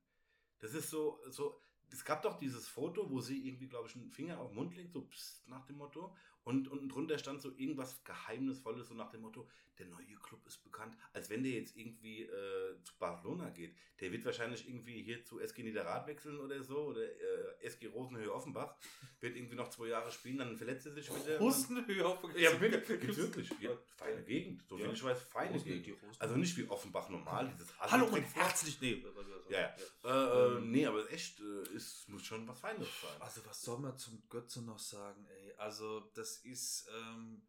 [0.59, 1.59] Das ist so, so,
[1.91, 4.75] es gab doch dieses Foto, wo sie irgendwie, glaube ich, einen Finger auf den Mund
[4.75, 6.15] legt, so psst, nach dem Motto.
[6.45, 10.63] Und unten drunter stand so irgendwas Geheimnisvolles, so nach dem Motto, der neue Club ist
[10.63, 10.95] bekannt.
[11.11, 13.75] Als wenn der jetzt irgendwie äh, zu Barcelona geht.
[13.99, 16.77] Der wird wahrscheinlich irgendwie hier zu SG Niederrad wechseln oder so.
[16.85, 18.75] Oder äh, SG Rosenhöhe Offenbach.
[19.19, 21.39] Wird irgendwie noch zwei Jahre spielen, dann verletzt er sich wieder.
[21.39, 23.49] Rustenhöhe auf Ja, bitte, gibt's wirklich.
[23.59, 24.63] Ja, feine Gegend.
[24.67, 24.91] So viel Ja.
[24.93, 25.97] ich weiß, feine Rosen- Gegend.
[26.19, 27.51] Also nicht wie Offenbach normal.
[27.53, 28.79] Dieses Hallo und herzlich.
[28.79, 29.03] Nee.
[29.49, 29.75] Ja, ja.
[30.03, 33.19] Äh, äh, Ähm, nee, aber echt, äh, ist, muss schon was Feines sein.
[33.21, 35.44] Also was soll man zum Götze noch sagen, ey?
[35.57, 37.41] Also das ist, ähm,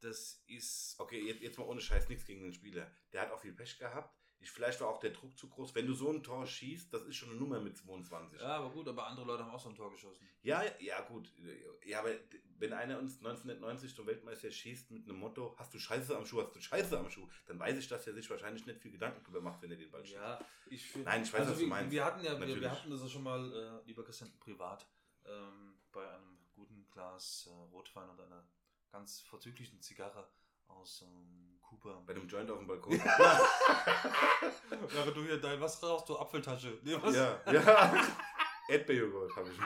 [0.00, 2.90] das ist Okay, jetzt, jetzt mal ohne Scheiß, nichts gegen den Spieler.
[3.12, 4.14] Der hat auch viel Pech gehabt.
[4.40, 5.74] Ich, vielleicht war auch der Druck zu groß.
[5.74, 8.40] Wenn du so ein Tor schießt, das ist schon eine Nummer mit 22.
[8.40, 10.28] Ja, aber gut, aber andere Leute haben auch so ein Tor geschossen.
[10.42, 11.32] Ja, ja, gut.
[11.84, 12.10] Ja, aber
[12.58, 16.42] wenn einer uns 1990 zum Weltmeister schießt mit einem Motto, hast du Scheiße am Schuh,
[16.42, 19.24] hast du Scheiße am Schuh, dann weiß ich, dass er sich wahrscheinlich nicht viel Gedanken
[19.24, 20.16] drüber macht, wenn er den Ball schießt.
[20.16, 20.38] Ja,
[20.70, 21.08] ich finde.
[21.08, 21.90] Nein, ich weiß, was du wir, meinst.
[21.90, 24.86] Wir hatten ja, wir, wir hatten das ja schon mal, äh, lieber Christian, privat,
[25.26, 26.37] ähm, bei einem
[26.98, 28.44] Glas äh, Rotwein und einer
[28.90, 30.28] ganz vorzüglichen Zigarre
[30.66, 32.02] aus ähm, Kuba.
[32.04, 32.92] Bei dem Joint auf dem Balkon.
[34.88, 36.18] Während du hier dein, was rauchst du?
[36.18, 36.76] Apfeltasche.
[36.82, 37.14] Nee, was?
[37.14, 38.04] ja, ja.
[38.68, 39.58] Erdbeerjoghurt habe ich.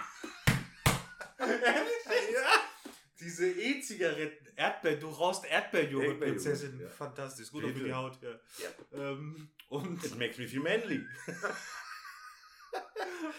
[3.18, 6.78] Diese E-Zigaretten, Erdbeer, du rauchst Erdbeerjoghurt, Prinzessin.
[6.80, 6.90] ja.
[6.90, 7.82] Fantastisch, gut Bitte.
[7.82, 8.32] die Haut, ja.
[8.58, 8.68] Ja.
[8.92, 11.02] Ähm, und, It makes me feel manly.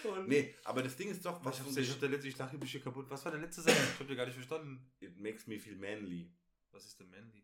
[0.06, 2.38] und Nee, aber das Ding ist doch, ich, was hab's, ich, hab der letzte, ich
[2.38, 3.06] lache mich hier kaputt.
[3.10, 3.75] Was war der letzte Satz?
[3.93, 4.91] Ich hab dir gar nicht verstanden.
[4.99, 6.32] It makes me feel manly.
[6.71, 7.43] Was ist denn Mandy?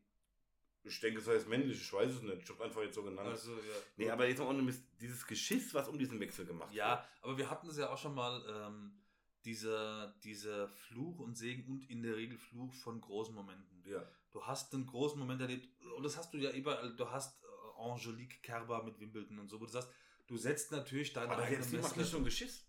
[0.83, 2.41] Ich denke, es heißt männlich, ich weiß es nicht.
[2.43, 3.27] Ich habe einfach jetzt so genannt.
[3.27, 3.59] Also, ja.
[3.97, 7.49] nee, aber jetzt ohne Mist, dieses Geschiss, was um diesen Wechsel gemacht Ja, aber wir
[7.49, 8.99] hatten es ja auch schon mal, ähm,
[9.45, 13.83] dieser, dieser Fluch und Segen und in der Regel Fluch von großen Momenten.
[13.83, 14.01] wird.
[14.01, 14.12] Ja.
[14.31, 16.95] Du hast einen großen Moment erlebt und das hast du ja überall.
[16.95, 19.89] Du hast äh, Angelique Kerber mit Wimbledon und so, wo du sagst,
[20.29, 22.05] du setzt natürlich deine Aber eigene Messlatte.
[22.05, 22.65] so ein Geschiss.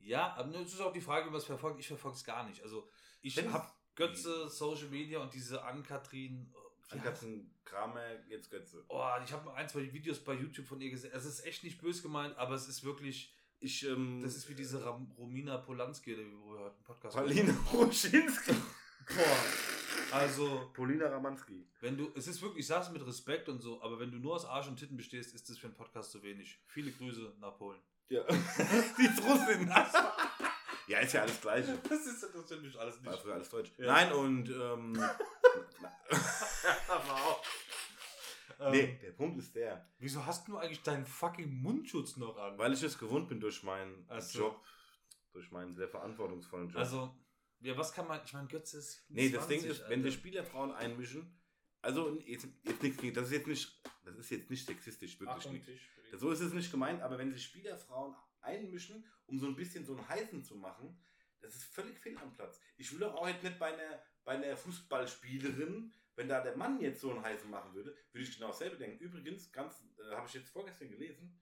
[0.00, 1.78] Ja, aber es ist auch die Frage, wie man es verfolgt.
[1.78, 2.62] Ich verfolge es gar nicht.
[2.62, 2.88] Also
[3.22, 6.52] ich habe Götze, Social Media und diese Ann-Kathrin.
[6.52, 8.84] wie An heißt- ganzen Kramer, jetzt Götze.
[8.88, 11.10] Oh, ich habe ein, zwei Videos bei YouTube von ihr gesehen.
[11.14, 14.54] Es ist echt nicht böse gemeint, aber es ist wirklich, Ich, ähm, das ist wie
[14.54, 18.52] diese Ram Romina Polanski, wo wir heute einen Podcast Paulina Ruschinski.
[18.52, 19.44] Boah,
[20.12, 21.66] also, Paulina Ramanski.
[21.80, 24.34] wenn du, es ist wirklich, ich sag's mit Respekt und so, aber wenn du nur
[24.34, 26.58] aus Arsch und Titten bestehst, ist das für einen Podcast zu wenig.
[26.66, 27.80] Viele Grüße nach Polen.
[28.08, 28.22] Ja.
[28.98, 29.68] Die ist Russin.
[30.88, 31.78] ja, ist ja alles Gleiche.
[31.88, 33.22] Das ist das alles War nicht.
[33.22, 33.72] früher alles Deutsch.
[33.76, 33.86] Ja.
[33.86, 34.98] Nein, und, ähm,
[36.88, 37.42] Aber auch.
[38.60, 42.58] Ähm, nee, der Punkt ist der, Wieso hast du eigentlich deinen fucking Mundschutz noch an?
[42.58, 44.38] weil ich es gewohnt bin durch meinen Ach so.
[44.40, 44.60] Job,
[45.32, 46.78] durch meinen sehr verantwortungsvollen Job.
[46.78, 47.14] Also,
[47.60, 49.04] ja, was kann man, ich meine, Götze ist.
[49.08, 50.10] nee, das Ding 20, ist, wenn Alter.
[50.10, 51.38] die Spielerfrauen einmischen,
[51.82, 55.36] also jetzt, jetzt nichts gegen, das ist jetzt nicht, das ist jetzt nicht sexistisch, wirklich
[55.36, 55.66] Achtung, nicht.
[55.66, 55.90] Tisch.
[56.14, 59.96] So ist es nicht gemeint, aber wenn sich Spielerfrauen einmischen, um so ein bisschen so
[59.96, 60.98] einen Heißen zu machen,
[61.40, 62.60] das ist völlig fehl am Platz.
[62.76, 66.80] Ich will doch auch jetzt nicht bei einer, bei einer Fußballspielerin, wenn da der Mann
[66.80, 68.98] jetzt so einen Heißen machen würde, würde ich genau dasselbe denken.
[68.98, 71.40] Übrigens, ganz, äh, habe ich jetzt vorgestern gelesen,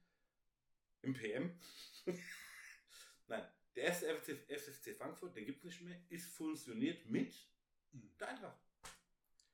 [1.03, 1.59] im PM.
[3.29, 3.47] Nein,
[3.77, 7.35] der erste FFC, FFC Frankfurt, den gibt es nicht mehr, ist fusioniert mit
[7.93, 8.59] der Eintracht.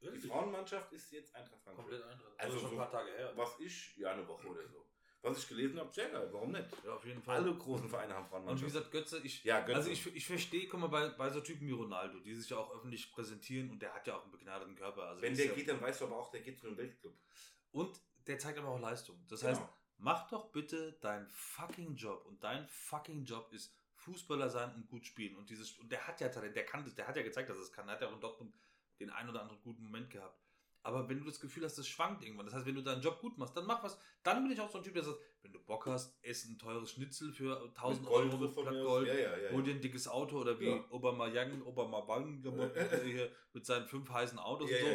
[0.01, 1.85] Die Frauenmannschaft ist jetzt Eintracht Frankfurt.
[1.87, 2.33] Komplett Eintracht.
[2.39, 3.33] Also Also schon so- ein paar Tage her.
[3.37, 4.87] Was ich, ja, eine Woche oder so.
[5.25, 6.67] Was ich gelesen habe, sehr geil, warum nicht?
[6.85, 7.37] Ja, auf jeden Fall.
[7.37, 9.77] Alle großen Vereine haben Und wie gesagt, Götze, ich, Ja, Götze.
[9.77, 12.57] also ich, ich verstehe, guck mal, bei, bei so Typen wie Ronaldo, die sich ja
[12.57, 15.05] auch öffentlich präsentieren und der hat ja auch einen begnadeten Körper.
[15.05, 16.77] Also Wenn der der ist geht, dann weißt du aber auch, der geht zu einem
[16.77, 17.15] Weltclub.
[17.15, 19.25] ja, und der zeigt aber auch Leistung.
[19.29, 19.53] Das Genau.
[19.53, 19.63] heißt,
[19.99, 25.07] mach doch bitte deinen fucking Job und dein fucking Job ist Fußballer sein und gut
[25.07, 25.37] spielen.
[25.37, 27.57] Und dieses und der hat ja Talent, der kann das, der hat ja gezeigt, dass
[27.57, 27.89] er es kann.
[27.89, 28.55] Er hat ja auch in Dortmund
[29.01, 30.39] den einen oder anderen guten Moment gehabt.
[30.85, 33.21] Aber wenn du das Gefühl hast, das schwankt irgendwann, das heißt, wenn du deinen Job
[33.21, 33.97] gut machst, dann mach was.
[34.25, 36.59] Dann bin ich auch so ein Typ, der sagt, wenn du Bock hast, ess ein
[36.59, 38.55] teures Schnitzel für 1000 Mit Gold Euro mit.
[38.55, 39.07] Blattgold.
[39.07, 39.51] Ja, ja, ja.
[39.53, 40.85] Hol dir ein dickes Auto oder wie Ja.
[40.91, 42.43] Obama Young, Obama Bang
[43.05, 44.87] hier mit seinen fünf heißen Autos und so.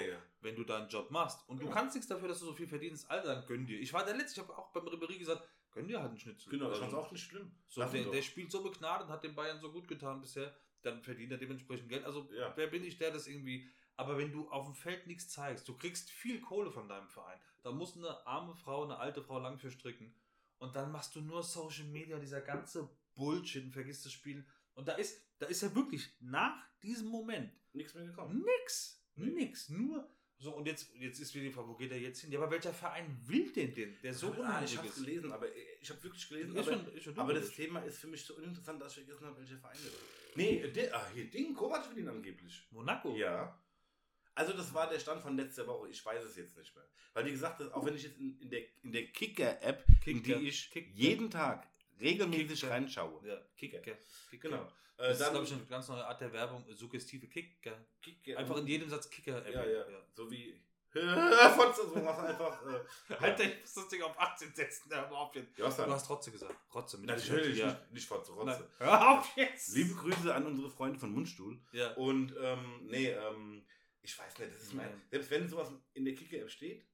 [0.41, 3.09] Wenn du deinen Job machst und du kannst nichts dafür, dass du so viel verdienst,
[3.09, 3.79] Alter, dann gönn dir.
[3.79, 6.49] Ich war der Letzte, ich habe auch beim Ribéry gesagt, gönn dir halt einen Schnitzel.
[6.49, 7.51] Genau, Also, fand's auch nicht schlimm.
[7.67, 11.01] so, der, der spielt so begnadet und hat den Bayern so gut getan bisher, dann
[11.01, 12.05] verdient er dementsprechend Geld.
[12.05, 12.53] Also Ja.
[12.55, 13.69] wer bin ich, der das irgendwie.
[13.95, 17.39] Aber wenn du auf dem Feld nichts zeigst, du kriegst viel Kohle von deinem Verein,
[17.63, 20.13] da muss eine arme Frau, eine alte Frau lang für stricken.
[20.59, 24.47] Und dann machst du nur Social Media, dieser ganze Bullshit und vergisst das Spielen.
[24.75, 28.43] Und da ist, da ist ja wirklich nach diesem Moment Nichts mehr gekommen.
[28.59, 29.03] nix.
[29.15, 29.31] Nee.
[29.31, 29.69] Nix.
[29.69, 30.07] Nur.
[30.39, 32.31] So, und jetzt, jetzt ist wieder die Frage, wo geht er jetzt hin?
[32.31, 34.95] Ja, aber welcher Verein will den denn, der so ah, ich unheimlich habe ist?
[34.95, 35.47] gelesen, aber
[35.81, 36.55] ich habe wirklich gelesen.
[36.55, 39.03] Ist aber schon, ist schon aber das Thema ist für mich so uninteressant, dass ich
[39.03, 39.79] vergessen habe, welche Vereine.
[40.35, 42.67] Nee, der, ah, hier, Ding, Kovac will ihn angeblich.
[42.69, 43.15] Monaco.
[43.15, 43.59] Ja.
[44.35, 45.89] Also das war der Stand von letzter Woche.
[45.89, 46.87] Ich weiß es jetzt nicht mehr.
[47.13, 50.39] Weil wie gesagt, auch wenn ich jetzt in, in der, in der Kicker-App, in Kicker.
[50.39, 50.91] die ich Kicker.
[50.93, 51.67] jeden Tag
[51.99, 52.71] regelmäßig Kicker.
[52.71, 53.27] reinschaue.
[53.27, 53.79] Ja, Kicker.
[53.79, 53.97] Kicker.
[54.39, 54.71] Genau.
[54.97, 56.65] Das Äh, ist, dann, glaube ich, eine ganz neue Art der Werbung.
[56.73, 57.77] Suggestive Kicker.
[58.01, 58.37] Kicker.
[58.37, 59.47] Einfach in jedem Satz Kicker.
[59.49, 59.85] Ja, ja.
[60.13, 60.59] So wie
[60.97, 62.59] Fotze, so machst du einfach.
[62.65, 64.89] Äh, Alter, ich muss das Ding auf 18 setzen.
[64.91, 65.55] Hör auf jetzt.
[65.57, 66.55] ja, Du hast Rotze gesagt.
[66.73, 67.67] Rotze mit Natürlich ja.
[67.67, 68.47] nicht, nicht Fotze, Nein.
[68.49, 68.69] Rotze.
[68.79, 69.75] Hör auf jetzt.
[69.75, 71.59] Liebe Grüße an unsere Freunde von Mundstuhl.
[71.71, 71.93] Ja.
[71.95, 73.63] Und ähm, nee, ähm,
[74.01, 74.89] ich weiß nicht, das ist mein.
[74.89, 75.01] Nein.
[75.11, 76.87] Selbst wenn sowas in der Kicker-App steht,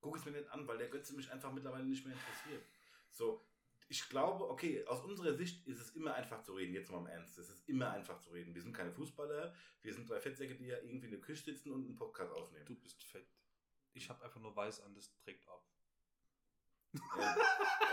[0.00, 2.66] gucke ich es mir nicht an, weil der Götze mich einfach mittlerweile nicht mehr interessiert.
[3.10, 3.42] So,
[3.88, 7.06] ich glaube, okay, aus unserer Sicht ist es immer einfach zu reden, jetzt mal im
[7.06, 7.38] Ernst.
[7.38, 8.54] Es ist immer einfach zu reden.
[8.54, 11.70] Wir sind keine Fußballer, wir sind zwei Fettsäcke, die ja irgendwie in der Küche sitzen
[11.70, 12.66] und einen Podcast aufnehmen.
[12.66, 13.28] Du bist fett.
[13.92, 15.64] Ich habe einfach nur weiß an, das trägt ab.
[16.92, 17.36] Ja,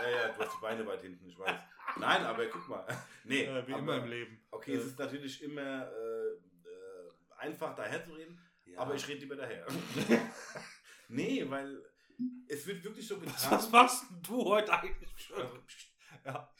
[0.02, 1.60] ja, ja, du hast die Beine weit hinten, ich weiß.
[1.98, 2.86] Nein, aber guck mal.
[3.24, 4.46] Nee, Äh, wie aber, immer im Leben.
[4.50, 8.78] Okay, Äh, es ist natürlich immer äh, äh, einfach daher zu reden, ja.
[8.78, 9.66] aber ich rede lieber daher.
[11.08, 11.82] nee, weil
[12.48, 13.50] es wird wirklich so Was, getan.
[13.58, 15.36] was machst du heute eigentlich schon?
[15.42, 15.58] Also,
[16.24, 16.54] Ja.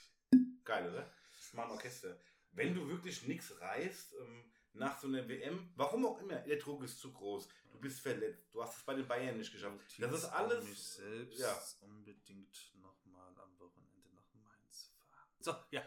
[0.64, 1.10] Geil, oder?
[1.56, 2.18] Ein Orchester.
[2.52, 6.82] Wenn du wirklich nichts reißt, ähm, nach so einer WM, warum auch immer, der Druck
[6.82, 9.78] ist zu groß, du bist verletzt, du hast es bei den Bayern nicht geschafft.
[9.98, 10.64] Das ist alles.
[10.64, 11.56] mich selbst ja.
[11.80, 15.28] unbedingt nochmal am Wochenende nach Mainz fahren.
[15.40, 15.82] So, ja.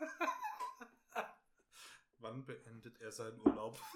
[2.18, 3.80] Wann beendet er seinen Urlaub?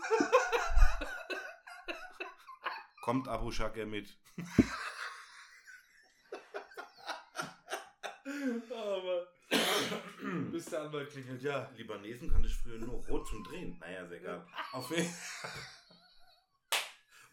[3.07, 4.09] Kommt Abu Shaker mit.
[8.69, 9.29] Aber
[10.51, 11.71] bis der Anwalt klingelt, ja.
[11.77, 13.79] Libanesen kannte ich früher nur rot zum Drehen.
[13.79, 14.45] Naja, ist egal.
[14.73, 15.09] Auf jeden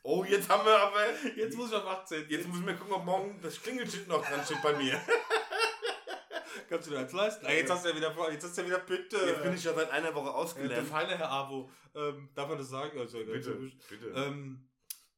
[0.04, 1.08] Oh, jetzt haben wir aber.
[1.36, 2.30] Jetzt muss ich auf 18.
[2.30, 5.02] Jetzt müssen wir gucken, ob morgen das Klingelschild noch dran steht bei mir.
[6.70, 7.48] Kannst du dir eins leisten?
[7.48, 9.18] Ah, jetzt hast du ja wieder, jetzt hast du ja wieder bitte.
[9.18, 10.88] Jetzt bin ich ja seit einer Woche äh, der ausgelernt.
[10.88, 11.72] feine Herr Abo.
[11.96, 13.00] Ähm, darf man das sagen?
[13.00, 13.56] Also, Bitte,
[13.90, 14.08] bitte.
[14.16, 14.70] Ähm,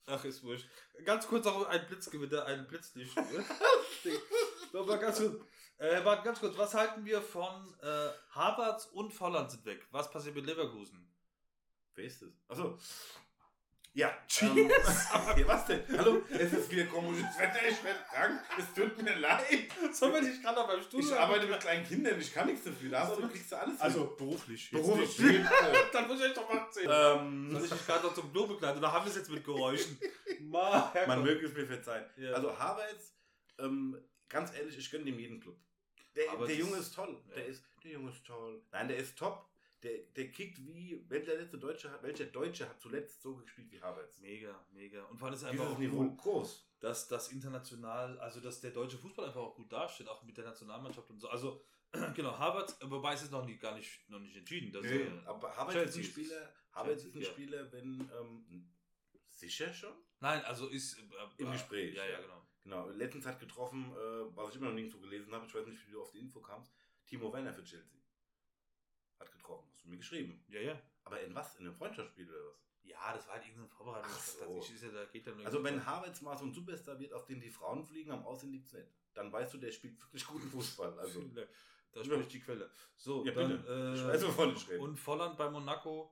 [0.06, 0.68] ach, ist wurscht.
[1.04, 3.16] Ganz kurz noch ein Blitzgewitter, ein Blitzlicht.
[4.74, 5.36] Nochmal ganz kurz.
[5.78, 6.58] Äh, warte, ganz kurz.
[6.58, 9.86] Was halten wir von äh, Havertz und Volland sind weg?
[9.92, 11.06] Was passiert mit Leverkusen?
[11.96, 12.30] Wer ist das?
[12.48, 12.78] Achso.
[13.96, 14.52] Ja, Cheers.
[14.58, 14.70] ähm,
[15.48, 15.82] was denn?
[15.98, 19.46] Hallo, es ist wieder komisches Wetter, ich werde krank, es tut mir leid.
[19.94, 21.08] So bin ich gerade beim Studio.
[21.14, 23.80] Ich arbeite mit kleinen Kindern, ich kann nichts dafür, da hast du, kriegst du alles.
[23.80, 24.70] Also beruflich.
[24.70, 25.18] Beruflich.
[25.20, 25.50] Nicht.
[25.94, 26.90] Dann muss ich echt doch mal erzählen.
[26.92, 29.46] ähm, Soll ich mich gerade noch zum Klo begleiten oder haben wir es jetzt mit
[29.46, 29.98] Geräuschen?
[30.42, 32.04] Ma, man möge es mir verzeihen.
[32.18, 32.34] Ja.
[32.34, 33.14] Also Havertz,
[33.60, 35.56] ähm, ganz ehrlich, ich gönne dem jeden Club.
[36.18, 37.18] Der, der Junge ist toll.
[37.30, 37.36] ja.
[37.36, 38.62] Der, ist, der Junge ist toll.
[38.74, 39.48] Nein, der ist top.
[39.86, 43.72] Der, der kickt wie, wenn der letzte Deutsche hat, welcher Deutsche hat zuletzt so gespielt
[43.72, 44.20] wie Havertz?
[44.20, 45.04] Mega, mega.
[45.06, 46.68] Und ist es einfach Dieses auch Niveau groß.
[46.80, 50.46] dass das international, also dass der deutsche Fußball einfach auch gut dasteht, auch mit der
[50.46, 51.30] Nationalmannschaft und so.
[51.30, 51.62] Also,
[52.16, 54.72] genau, Harvard, wobei es ist noch nicht, gar nicht, noch nicht entschieden.
[54.74, 57.24] Das Nee, aber Havertz ist ein Spieler, Havertz ist ein.
[57.24, 58.74] Spieler, wenn, ähm,
[59.30, 59.94] sicher schon?
[60.20, 60.98] nein, also ist.
[60.98, 61.02] Äh,
[61.38, 62.42] Im äh, Gespräch, Ja, ja, genau.
[62.64, 65.88] Genau, letztens hat getroffen, äh, was ich immer noch nirgendwo gelesen habe, ich weiß nicht,
[65.88, 66.74] wie du auf die Info kamst,
[67.06, 68.02] Timo Werner für Chelsea.
[69.20, 70.44] Hat getroffen, du mir geschrieben.
[70.48, 70.82] Ja, ja.
[71.04, 71.56] Aber in was?
[71.56, 72.56] In einem Freundschaftsspiel oder was?
[72.84, 74.12] Ja, das war halt irgendeine Vorbereitung.
[74.14, 74.62] Ach so.
[74.86, 77.40] Ja, da geht dann nur Also wenn Havertz mal so ein Superstar wird, auf den
[77.40, 78.88] die Frauen fliegen, am Aussehen liegt's nicht.
[79.14, 80.94] Dann weißt du, der spielt wirklich guten Fußball.
[81.00, 81.24] Also,
[81.92, 82.70] da spricht die Quelle.
[82.98, 83.58] So, ja dann.
[83.58, 83.74] bitte.
[83.74, 84.82] Äh, ich weiß, wovon ich rede.
[84.82, 86.12] Und Volland bei Monaco.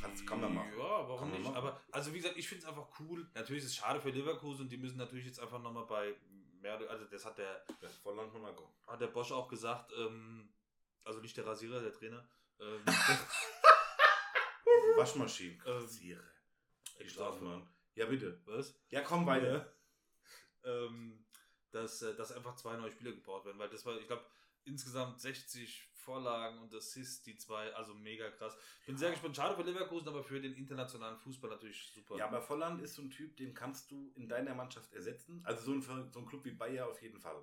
[0.00, 0.72] Kannst- kann man machen.
[0.78, 1.54] Ja, warum Kann nicht?
[1.54, 3.28] Aber, also wie gesagt, ich finde es einfach cool.
[3.34, 6.14] Natürlich ist es schade für Leverkusen und die müssen natürlich jetzt einfach nochmal bei
[6.60, 8.70] mehr, also das hat der, Ja, Volland Monaco.
[8.86, 10.48] hat der Bosch auch gesagt, ähm,
[11.04, 12.26] also nicht der Rasierer, der Trainer.
[12.60, 12.80] Ähm,
[14.96, 15.60] Waschmaschinen.
[15.66, 16.22] Ähm, Kassiere.
[16.98, 17.38] Die Strafe.
[17.38, 17.68] Straßenbahn.
[17.94, 18.40] Ja, bitte.
[18.46, 18.74] was?
[18.90, 19.72] Ja, komm weiter.
[20.64, 21.24] ähm,
[21.70, 24.24] dass, äh, dass einfach zwei neue Spieler gebaut werden, weil das war, ich glaube,
[24.64, 28.56] insgesamt 60 Vorlagen und Assists, die zwei, also mega krass.
[28.86, 32.16] Bin sehr gespannt, schade für Leverkusen, aber für den internationalen Fußball natürlich super.
[32.16, 35.40] Ja, aber Volland ist so ein Typ, den kannst du in deiner Mannschaft ersetzen.
[35.44, 37.42] Also so ein, so ein Club wie Bayer auf jeden Fall.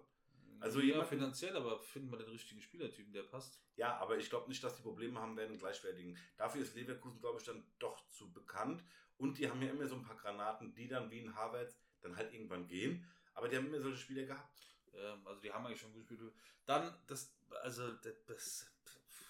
[0.61, 3.59] Also ja, jemand- finanziell, aber finden wir den richtigen Spielertypen, der passt.
[3.75, 6.17] Ja, aber ich glaube nicht, dass die Probleme haben werden, gleichwertigen.
[6.37, 8.83] Dafür ist Leverkusen, glaube ich, dann doch zu bekannt.
[9.17, 12.15] Und die haben ja immer so ein paar Granaten, die dann wie ein Havertz dann
[12.15, 13.05] halt irgendwann gehen.
[13.33, 14.59] Aber die haben immer solche Spieler gehabt.
[14.93, 16.33] Ähm, also die haben eigentlich schon gut gespielt.
[16.65, 18.71] Dann, das, also das, das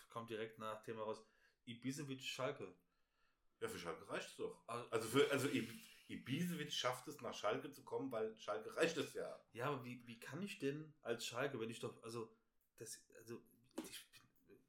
[0.09, 1.23] kommt direkt nach Thema raus.
[1.65, 2.73] Ibisevic Schalke.
[3.61, 4.67] Ja, für Schalke reicht es doch.
[4.67, 5.71] Also, für, also Ib-
[6.09, 9.39] Ibisevic schafft es, nach Schalke zu kommen, weil Schalke reicht es ja.
[9.53, 12.35] Ja, aber wie, wie kann ich denn als Schalke, wenn ich doch, also,
[12.77, 13.41] das, also,
[13.87, 14.05] ich,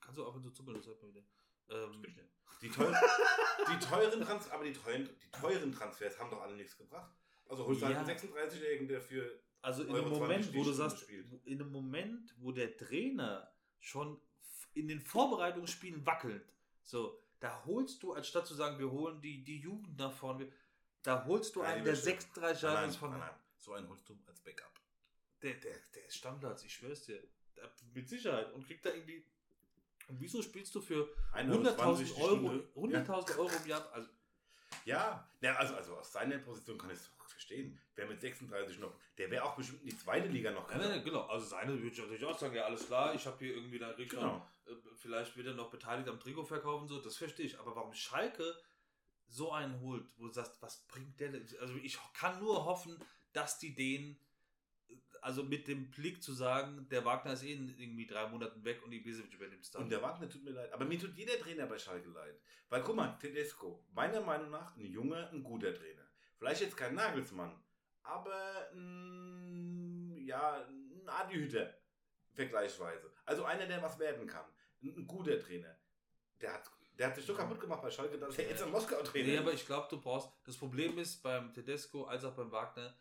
[0.01, 1.25] kannst du auch wenn du zuppeln, das hört man wieder.
[1.71, 2.05] Ähm,
[2.61, 2.95] Die, teuren,
[3.71, 7.13] die teuren Trans aber die teuren, die teuren Transfers haben doch alle nichts gebracht.
[7.49, 8.03] Also holst du halt Ja.
[8.03, 11.27] einen 36-Jährigen, der für also in dem 20 Moment, wo du sagst, spielt.
[11.45, 14.21] in dem Moment, wo der Trainer schon
[14.75, 16.53] in den Vorbereitungsspielen wackelt,
[16.85, 20.49] so, da holst du, anstatt zu sagen, wir holen die, die Jugend nach vorne,
[21.03, 22.21] da holst du Nein, einen, der das stimmt.
[22.23, 24.71] 36 Jahre ist von, nein, nein, so einen holst du als Backup.
[25.43, 27.21] Der, der, der ist Stammplatz, ich schwör's dir.
[27.95, 28.53] Mit Sicherheit.
[28.53, 29.25] Und kriegt da irgendwie.
[30.09, 32.99] Und wieso spielst du für 100.000 120 Euro, Stunde.
[32.99, 33.93] 100.000 Euro im Jahr?
[33.93, 34.09] Also,
[34.85, 37.79] Ja, ja also, also aus seiner Position kann ich es verstehen.
[37.95, 41.05] Wer mit 36 noch, der wäre auch bestimmt in die zweite Liga noch nein, nein,
[41.05, 41.23] genau.
[41.27, 43.89] Also seine würde ich natürlich auch sagen, ja, alles klar, ich habe hier irgendwie da
[43.89, 44.47] richtig Genau.
[44.67, 47.59] äh, vielleicht wird er noch beteiligt am Trikotverkauf und so, das verstehe ich.
[47.59, 48.55] Aber warum Schalke
[49.29, 51.47] so einen holt, wo du sagst, was bringt der denn?
[51.61, 52.99] Also ich kann nur hoffen,
[53.33, 54.19] dass die den,
[54.89, 58.65] äh, also mit dem Blick zu sagen, der Wagner ist eh in irgendwie drei Monaten
[58.65, 59.83] weg und die Bisevic übernimmt es dann.
[59.85, 60.73] Und der Wagner tut mir leid.
[60.73, 62.39] Aber mir tut jeder Trainer bei Schalke leid.
[62.69, 66.02] Weil guck mal, Tedesco, meiner Meinung nach ein junger, ein guter Trainer.
[66.43, 67.55] Vielleicht jetzt kein Nagelsmann,
[68.03, 71.73] aber ein, ja, ein Adi-Hüter
[72.35, 73.13] vergleichsweise.
[73.25, 74.45] Also einer, der was werden kann.
[74.83, 75.77] Ein, ein guter Trainer.
[76.41, 76.69] Der hat,
[76.99, 79.53] der hat sich so kaputt gemacht bei Schalke, dass er jetzt ein Moskau-Trainer Nee, aber
[79.53, 80.31] ich glaube, du brauchst.
[80.45, 82.93] Das Problem ist beim Tedesco als auch beim Wagner,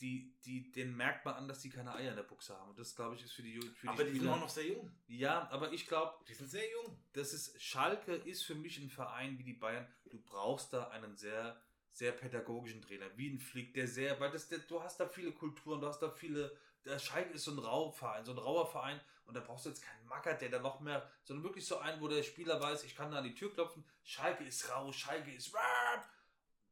[0.00, 2.70] die, die, den merkt man an, dass die keine Eier in der Buchse haben.
[2.70, 4.48] Und das, glaube ich, ist für die, Ju- für aber die die sind auch noch
[4.48, 4.90] sehr jung.
[5.06, 6.98] Ja, aber ich glaube, Die sind sehr jung.
[7.12, 7.60] das ist.
[7.62, 9.86] Schalke ist für mich ein Verein wie die Bayern.
[10.10, 11.60] Du brauchst da einen sehr,
[11.94, 14.18] sehr pädagogischen Trainer, wie ein Flick, der sehr.
[14.20, 16.56] Weil das, der, du hast da viele Kulturen, du hast da viele.
[16.84, 19.00] Der Schalke ist so ein Rauverein, so ein rauer Verein.
[19.24, 22.00] Und da brauchst du jetzt keinen Macker, der da noch mehr, sondern wirklich so einen,
[22.02, 25.30] wo der Spieler weiß, ich kann da an die Tür klopfen, Schalke ist raus, Schalke
[25.32, 25.54] ist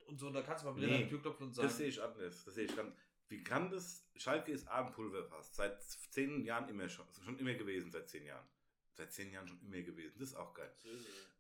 [0.07, 1.79] und so, da kannst du mal wieder Nee, an die Tür klopfen und sagen, Das
[1.79, 2.45] sehe ich anders.
[2.45, 2.95] Das sehe ich ganz.
[3.29, 4.05] Wie kann das?
[4.16, 5.55] Schalke ist A ein Pulverfass.
[5.55, 7.07] Seit zehn Jahren immer schon.
[7.25, 8.47] Schon immer gewesen, seit zehn Jahren.
[8.95, 10.18] Seit zehn Jahren schon immer gewesen.
[10.18, 10.70] Das ist auch geil.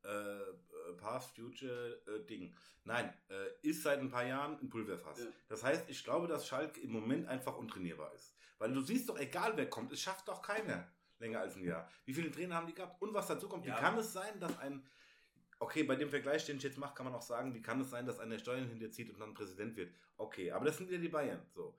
[0.04, 0.52] Äh, äh,
[0.96, 2.54] Past, Future, äh, Ding.
[2.84, 5.18] Nein, äh, ist seit ein paar Jahren ein Pulverfass.
[5.20, 5.26] Ja.
[5.48, 8.34] Das heißt, ich glaube, dass Schalke im Moment einfach untrainierbar ist.
[8.58, 11.88] Weil du siehst doch, egal wer kommt, es schafft doch keiner länger als ein Jahr.
[12.04, 13.00] Wie viele Trainer haben die gehabt?
[13.00, 13.76] Und was dazu kommt, Ja.
[13.76, 14.84] wie kann es sein, dass ein
[15.62, 17.88] Okay, bei dem Vergleich, den ich jetzt mache, kann man auch sagen, wie kann es
[17.88, 19.94] sein, dass einer Steuern hinterzieht und dann Präsident wird?
[20.16, 21.40] Okay, aber das sind wieder die Bayern.
[21.54, 21.78] So.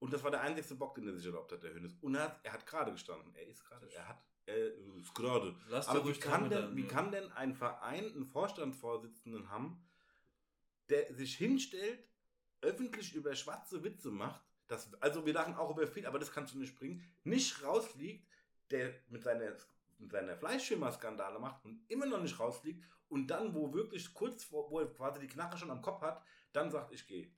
[0.00, 1.94] Und das war der einzigste Bock, den er sich erlaubt hat, der Hönes.
[2.00, 3.32] Und er hat, er hat gerade gestanden.
[3.36, 3.86] Er ist gerade.
[3.92, 4.20] Er hat.
[5.00, 5.54] Ist gerade.
[5.86, 9.82] Aber wie kann, denn, wie kann denn ein Verein einen Vorstandsvorsitzenden haben,
[10.88, 12.04] der sich hinstellt,
[12.60, 14.42] öffentlich über schwarze Witze macht?
[14.68, 17.02] Das, also wir lachen auch über viel, aber das kannst du nicht bringen.
[17.24, 18.28] Nicht rausfliegt,
[18.70, 19.56] der mit seiner,
[19.98, 24.70] mit seiner Fleischschimmer-Skandale macht und immer noch nicht rausfliegt und dann, wo wirklich kurz vor,
[24.70, 26.22] wo er quasi die Knarre schon am Kopf hat,
[26.52, 27.30] dann sagt, ich gehe.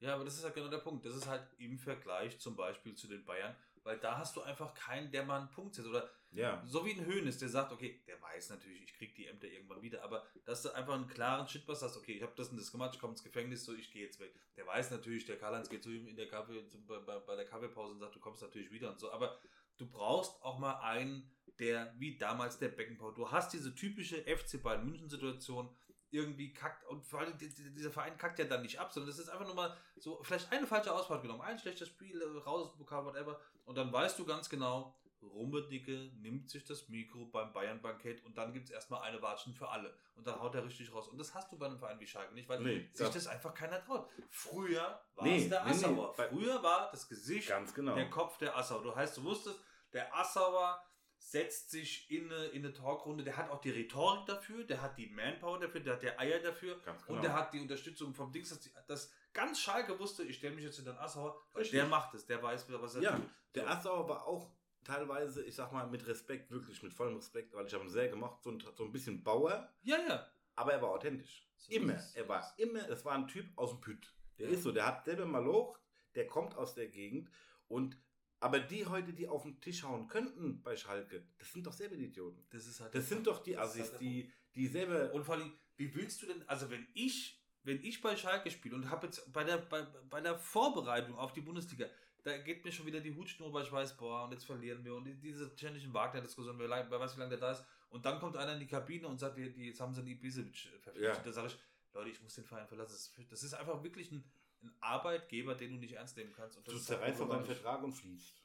[0.00, 1.04] Ja, aber das ist halt genau der Punkt.
[1.04, 3.54] Das ist halt im Vergleich zum Beispiel zu den Bayern,
[3.88, 5.88] weil da hast du einfach keinen, der mal einen Punkt setzt.
[5.88, 6.62] Oder Ja.
[6.66, 9.80] so wie ein Höhnes, der sagt, okay, der weiß natürlich, ich krieg die Ämter irgendwann
[9.80, 12.70] wieder, aber dass du einfach einen klaren Shitpass hast, okay, ich habe das und das
[12.70, 14.34] gemacht, ich komme ins Gefängnis, so ich gehe jetzt weg.
[14.56, 17.46] Der weiß natürlich, der Karl-Heinz geht zu ihm in der Kaffee, bei, bei, bei der
[17.46, 19.10] Kaffeepause und sagt, du kommst natürlich wieder und so.
[19.10, 19.38] Aber
[19.78, 24.62] du brauchst auch mal einen, der, wie damals der Beckenbauer, du hast diese typische FC
[24.62, 25.74] Bayern München-Situation,
[26.10, 29.10] irgendwie kackt und vor allem die- die- dieser Verein kackt ja dann nicht ab, sondern
[29.10, 32.38] das ist einfach nur mal so, vielleicht eine falsche Ausfahrt genommen, ein schlechtes Spiel, äh,
[32.40, 36.88] raus aus dem Pokal, whatever, und dann weißt du ganz genau, Rummedicke nimmt sich das
[36.88, 39.92] Mikro beim Bayern-Bankett und dann gibt es erstmal eine Watschen für alle.
[40.14, 41.08] Und dann haut er richtig raus.
[41.08, 43.52] Und das hast du bei einem Verein wie Schalke nicht, weil Nee, sich das einfach
[43.52, 44.08] keiner traut.
[44.30, 46.14] Früher war Nee, es der nee, nee, Assauer.
[46.16, 47.94] bei- Früher war das Gesicht Ganz genau.
[47.96, 48.82] der Kopf der Assauer.
[48.82, 49.58] Du heißt, du wusstest,
[49.92, 50.80] der Assauer
[51.18, 54.96] setzt sich in eine, in eine Talkrunde, der hat auch die Rhetorik dafür, der hat
[54.96, 56.96] die Manpower dafür, der hat die Eier dafür genau.
[57.08, 60.64] und der hat die Unterstützung vom Dings, dass, dass ganz Schalke wusste, ich stelle mich
[60.64, 61.72] jetzt in den Assauer, Richtig.
[61.72, 63.28] der macht es, der weiß, was er Ja, tut.
[63.54, 63.68] Der.
[63.68, 64.50] Assauer war auch
[64.84, 68.08] teilweise, ich sag mal, mit Respekt, wirklich mit vollem Respekt, weil ich habe ihn sehr
[68.08, 70.26] gemacht, so ein, so ein bisschen Bauer, Ja, ja.
[70.54, 71.46] aber er war authentisch.
[71.56, 71.98] So immer.
[72.14, 74.14] Er war immer, das war ein Typ aus dem Püt.
[74.38, 74.54] Der Ja.
[74.54, 75.78] ist so, der hat selber mal Loch,
[76.14, 77.28] der kommt aus der Gegend
[77.66, 77.98] und
[78.40, 81.96] aber die heute, die auf den Tisch hauen könnten bei Schalke, das sind doch selber
[81.96, 82.44] die Idioten.
[82.50, 85.12] Das ist halt Das sind doch die Assis, halt die, die selber.
[85.12, 88.76] Und vor allem, wie willst du denn, also wenn ich, wenn ich bei Schalke spiele
[88.76, 91.86] und habe jetzt bei der, bei, bei der Vorbereitung auf die Bundesliga,
[92.24, 94.94] da geht mir schon wieder die Hutschnur, weil ich weiß, boah, und jetzt verlieren wir
[94.94, 97.64] und die- diese ständigen Wagner-Diskussionen, wer, weiß, wie lange der da ist.
[97.90, 100.08] Und dann kommt einer in die Kabine und sagt, die, die, jetzt haben sie einen
[100.10, 101.16] Ibisevic verpflichtet.
[101.16, 101.22] Ja.
[101.22, 101.58] Da sage ich,
[101.94, 103.24] Leute, ich muss den Verein verlassen.
[103.30, 104.22] Das ist einfach wirklich ein,
[104.62, 106.56] ein Arbeitgeber, den du nicht ernst nehmen kannst.
[106.56, 107.44] Und das du ist zerreißt doch deinen.
[107.44, 108.42] Vertrag und fließt.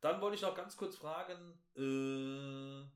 [0.00, 2.86] Dann wollte ich noch ganz kurz fragen, äh,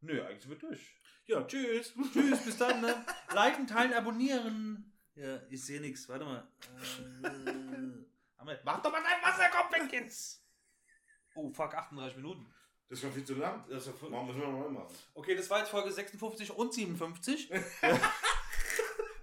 [0.00, 0.94] nö, eigentlich sind wir durch.
[1.26, 1.94] Ja, tschüss.
[2.12, 2.80] Tschüss, bis dann.
[2.80, 3.04] Ne?
[3.34, 4.92] Liken, teilen, abonnieren.
[5.14, 6.08] Ja, ich sehe nichts.
[6.08, 6.48] Warte mal.
[7.22, 10.42] Äh, Mach doch mal dein Wasser, komm weg jetzt.
[11.34, 12.52] Oh, fuck, 38 Minuten.
[12.88, 13.64] Das schon viel zu lang.
[13.68, 14.94] Das Warum müssen wir nochmal machen?
[15.14, 17.50] Okay, das war jetzt Folge 56 und 57.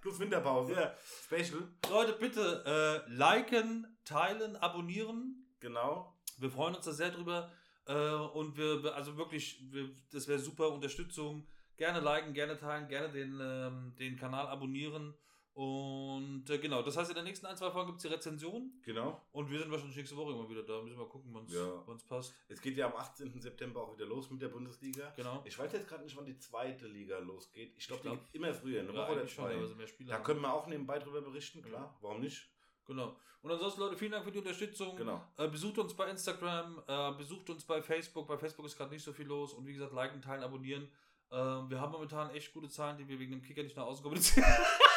[0.07, 0.71] Plus Winterpause.
[0.71, 0.93] Ja.
[1.25, 1.67] Special.
[1.89, 5.45] Leute, bitte äh, liken, teilen, abonnieren.
[5.59, 6.15] Genau.
[6.37, 7.51] Wir freuen uns da sehr drüber.
[7.87, 11.45] Äh, und wir, also wirklich, wir, das wäre super Unterstützung.
[11.75, 15.13] Gerne liken, gerne teilen, gerne den, ähm, den Kanal abonnieren.
[15.57, 18.71] Und äh, genau, das heißt, in den nächsten ein, zwei Folgen gibt es die Rezension.
[18.83, 19.19] Genau.
[19.31, 20.83] Und wir sind wahrscheinlich nächste Woche immer wieder da.
[20.83, 21.83] Müssen wir mal gucken, wann es Ja.
[22.07, 22.35] passt.
[22.47, 23.41] Es geht ja am 18.
[23.41, 25.11] September auch wieder los mit der Bundesliga.
[25.15, 25.41] Genau.
[25.45, 27.73] Ich weiß jetzt gerade nicht, wann die zweite Liga losgeht.
[27.75, 29.45] Ich glaube, glaub- die geht immer früher, eine Woche oder schon,
[29.75, 29.87] zwei.
[29.87, 30.09] Spieler.
[30.11, 30.23] da haben.
[30.25, 31.97] können wir auch nebenbei drüber berichten, klar.
[32.01, 32.47] Warum nicht?
[32.85, 33.15] Genau.
[33.41, 34.95] Und ansonsten, Leute, vielen Dank für die Unterstützung.
[34.95, 35.23] Genau.
[35.37, 38.27] Äh, besucht uns bei Instagram, äh, besucht uns bei Facebook.
[38.27, 39.53] Bei Facebook ist gerade nicht so viel los.
[39.53, 40.87] Und wie gesagt, liken, teilen, abonnieren.
[41.31, 44.03] Äh, wir haben momentan echt gute Zahlen, die wir wegen dem Kicker nicht nach außen
[44.03, 44.45] kommunizieren.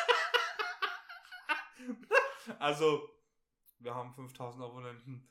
[2.59, 3.09] also,
[3.79, 5.29] wir haben 5000 Abonnenten.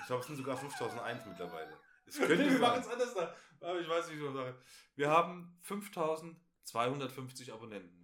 [0.00, 1.78] Ich glaube, es sind sogar 5001 mittlerweile.
[2.06, 3.34] Es könnte wir machen es anders da.
[3.60, 4.58] Aber ich weiß nicht, was ich sage.
[4.96, 8.02] Wir haben 5250 Abonnenten.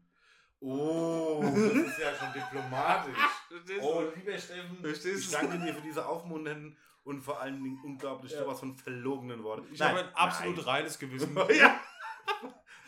[0.60, 3.16] Oh, das ist ja schon diplomatisch.
[3.80, 8.32] Oh, lieber Steffen, Verstehst ich danke dir für diese aufmunternden und vor allen Dingen unglaublich
[8.32, 8.40] Ja.
[8.40, 9.66] sowas von verlogenen Worte.
[9.72, 10.64] Ich habe ein absolut nein.
[10.66, 11.34] reines Gewissen.
[11.54, 11.80] ja.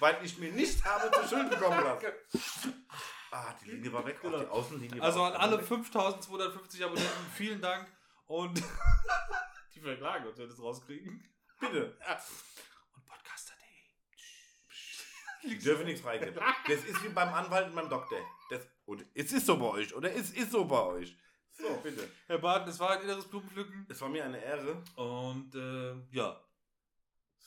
[0.01, 2.07] Weil ich mir nicht habe zu Schulden kommen lassen.
[3.33, 4.16] Ah, die Linie war weg.
[4.18, 4.39] Auch Genau.
[4.41, 5.66] die Außenlinie Also war an alle weg.
[5.66, 7.87] 5250 Abonnenten, vielen Dank.
[8.26, 8.59] Und
[9.74, 11.24] die verklagen uns, wenn wir das rauskriegen.
[11.61, 11.97] Bitte.
[12.95, 15.51] Und podcaster.de.
[15.51, 16.35] Die dürfen nichts freigeben.
[16.66, 18.18] Das ist wie beim Anwalt und beim Doktor.
[18.51, 20.12] Das, und es ist so bei euch, oder?
[20.12, 21.16] Es ist so bei euch.
[21.53, 22.09] So, bitte.
[22.26, 23.87] Herr Barton, es war ein inneres Blumenpflücken.
[23.89, 24.83] Es war mir eine Ehre.
[24.97, 26.41] Und äh, ja.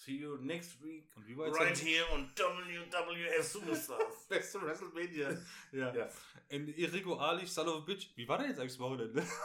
[0.04, 1.06] See you next week.
[1.16, 4.26] Und wie war jetzt Right dein- here on WWF Superstars.
[4.30, 5.38] Beste WrestleMania.
[5.72, 5.94] ja.
[5.94, 6.10] ja.
[6.52, 8.10] Und Enrico Alich, son of a bitch.
[8.16, 9.26] Wie war der jetzt eigentlich das Wochenende?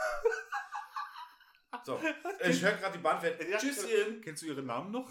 [1.84, 2.00] So,
[2.44, 3.46] ich höre gerade die Bahn fährt.
[3.46, 3.58] Ja.
[3.58, 4.20] Tschüsschen.
[4.22, 5.08] Kennst du ihren Namen noch?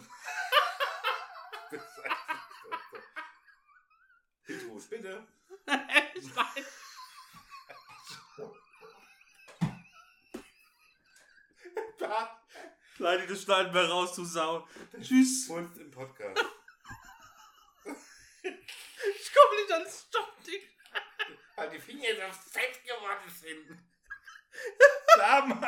[4.43, 5.25] Petrus, bitte.
[12.99, 14.67] Leute, das schneiden wir raus, du Sau.
[15.01, 15.47] Tschüss.
[15.49, 16.43] Und im Podcast.
[18.43, 20.61] Ich komme nicht ans Stoppding.
[21.55, 23.77] Weil die Finger so fett geworden sind.
[25.17, 25.59] Da, Mann.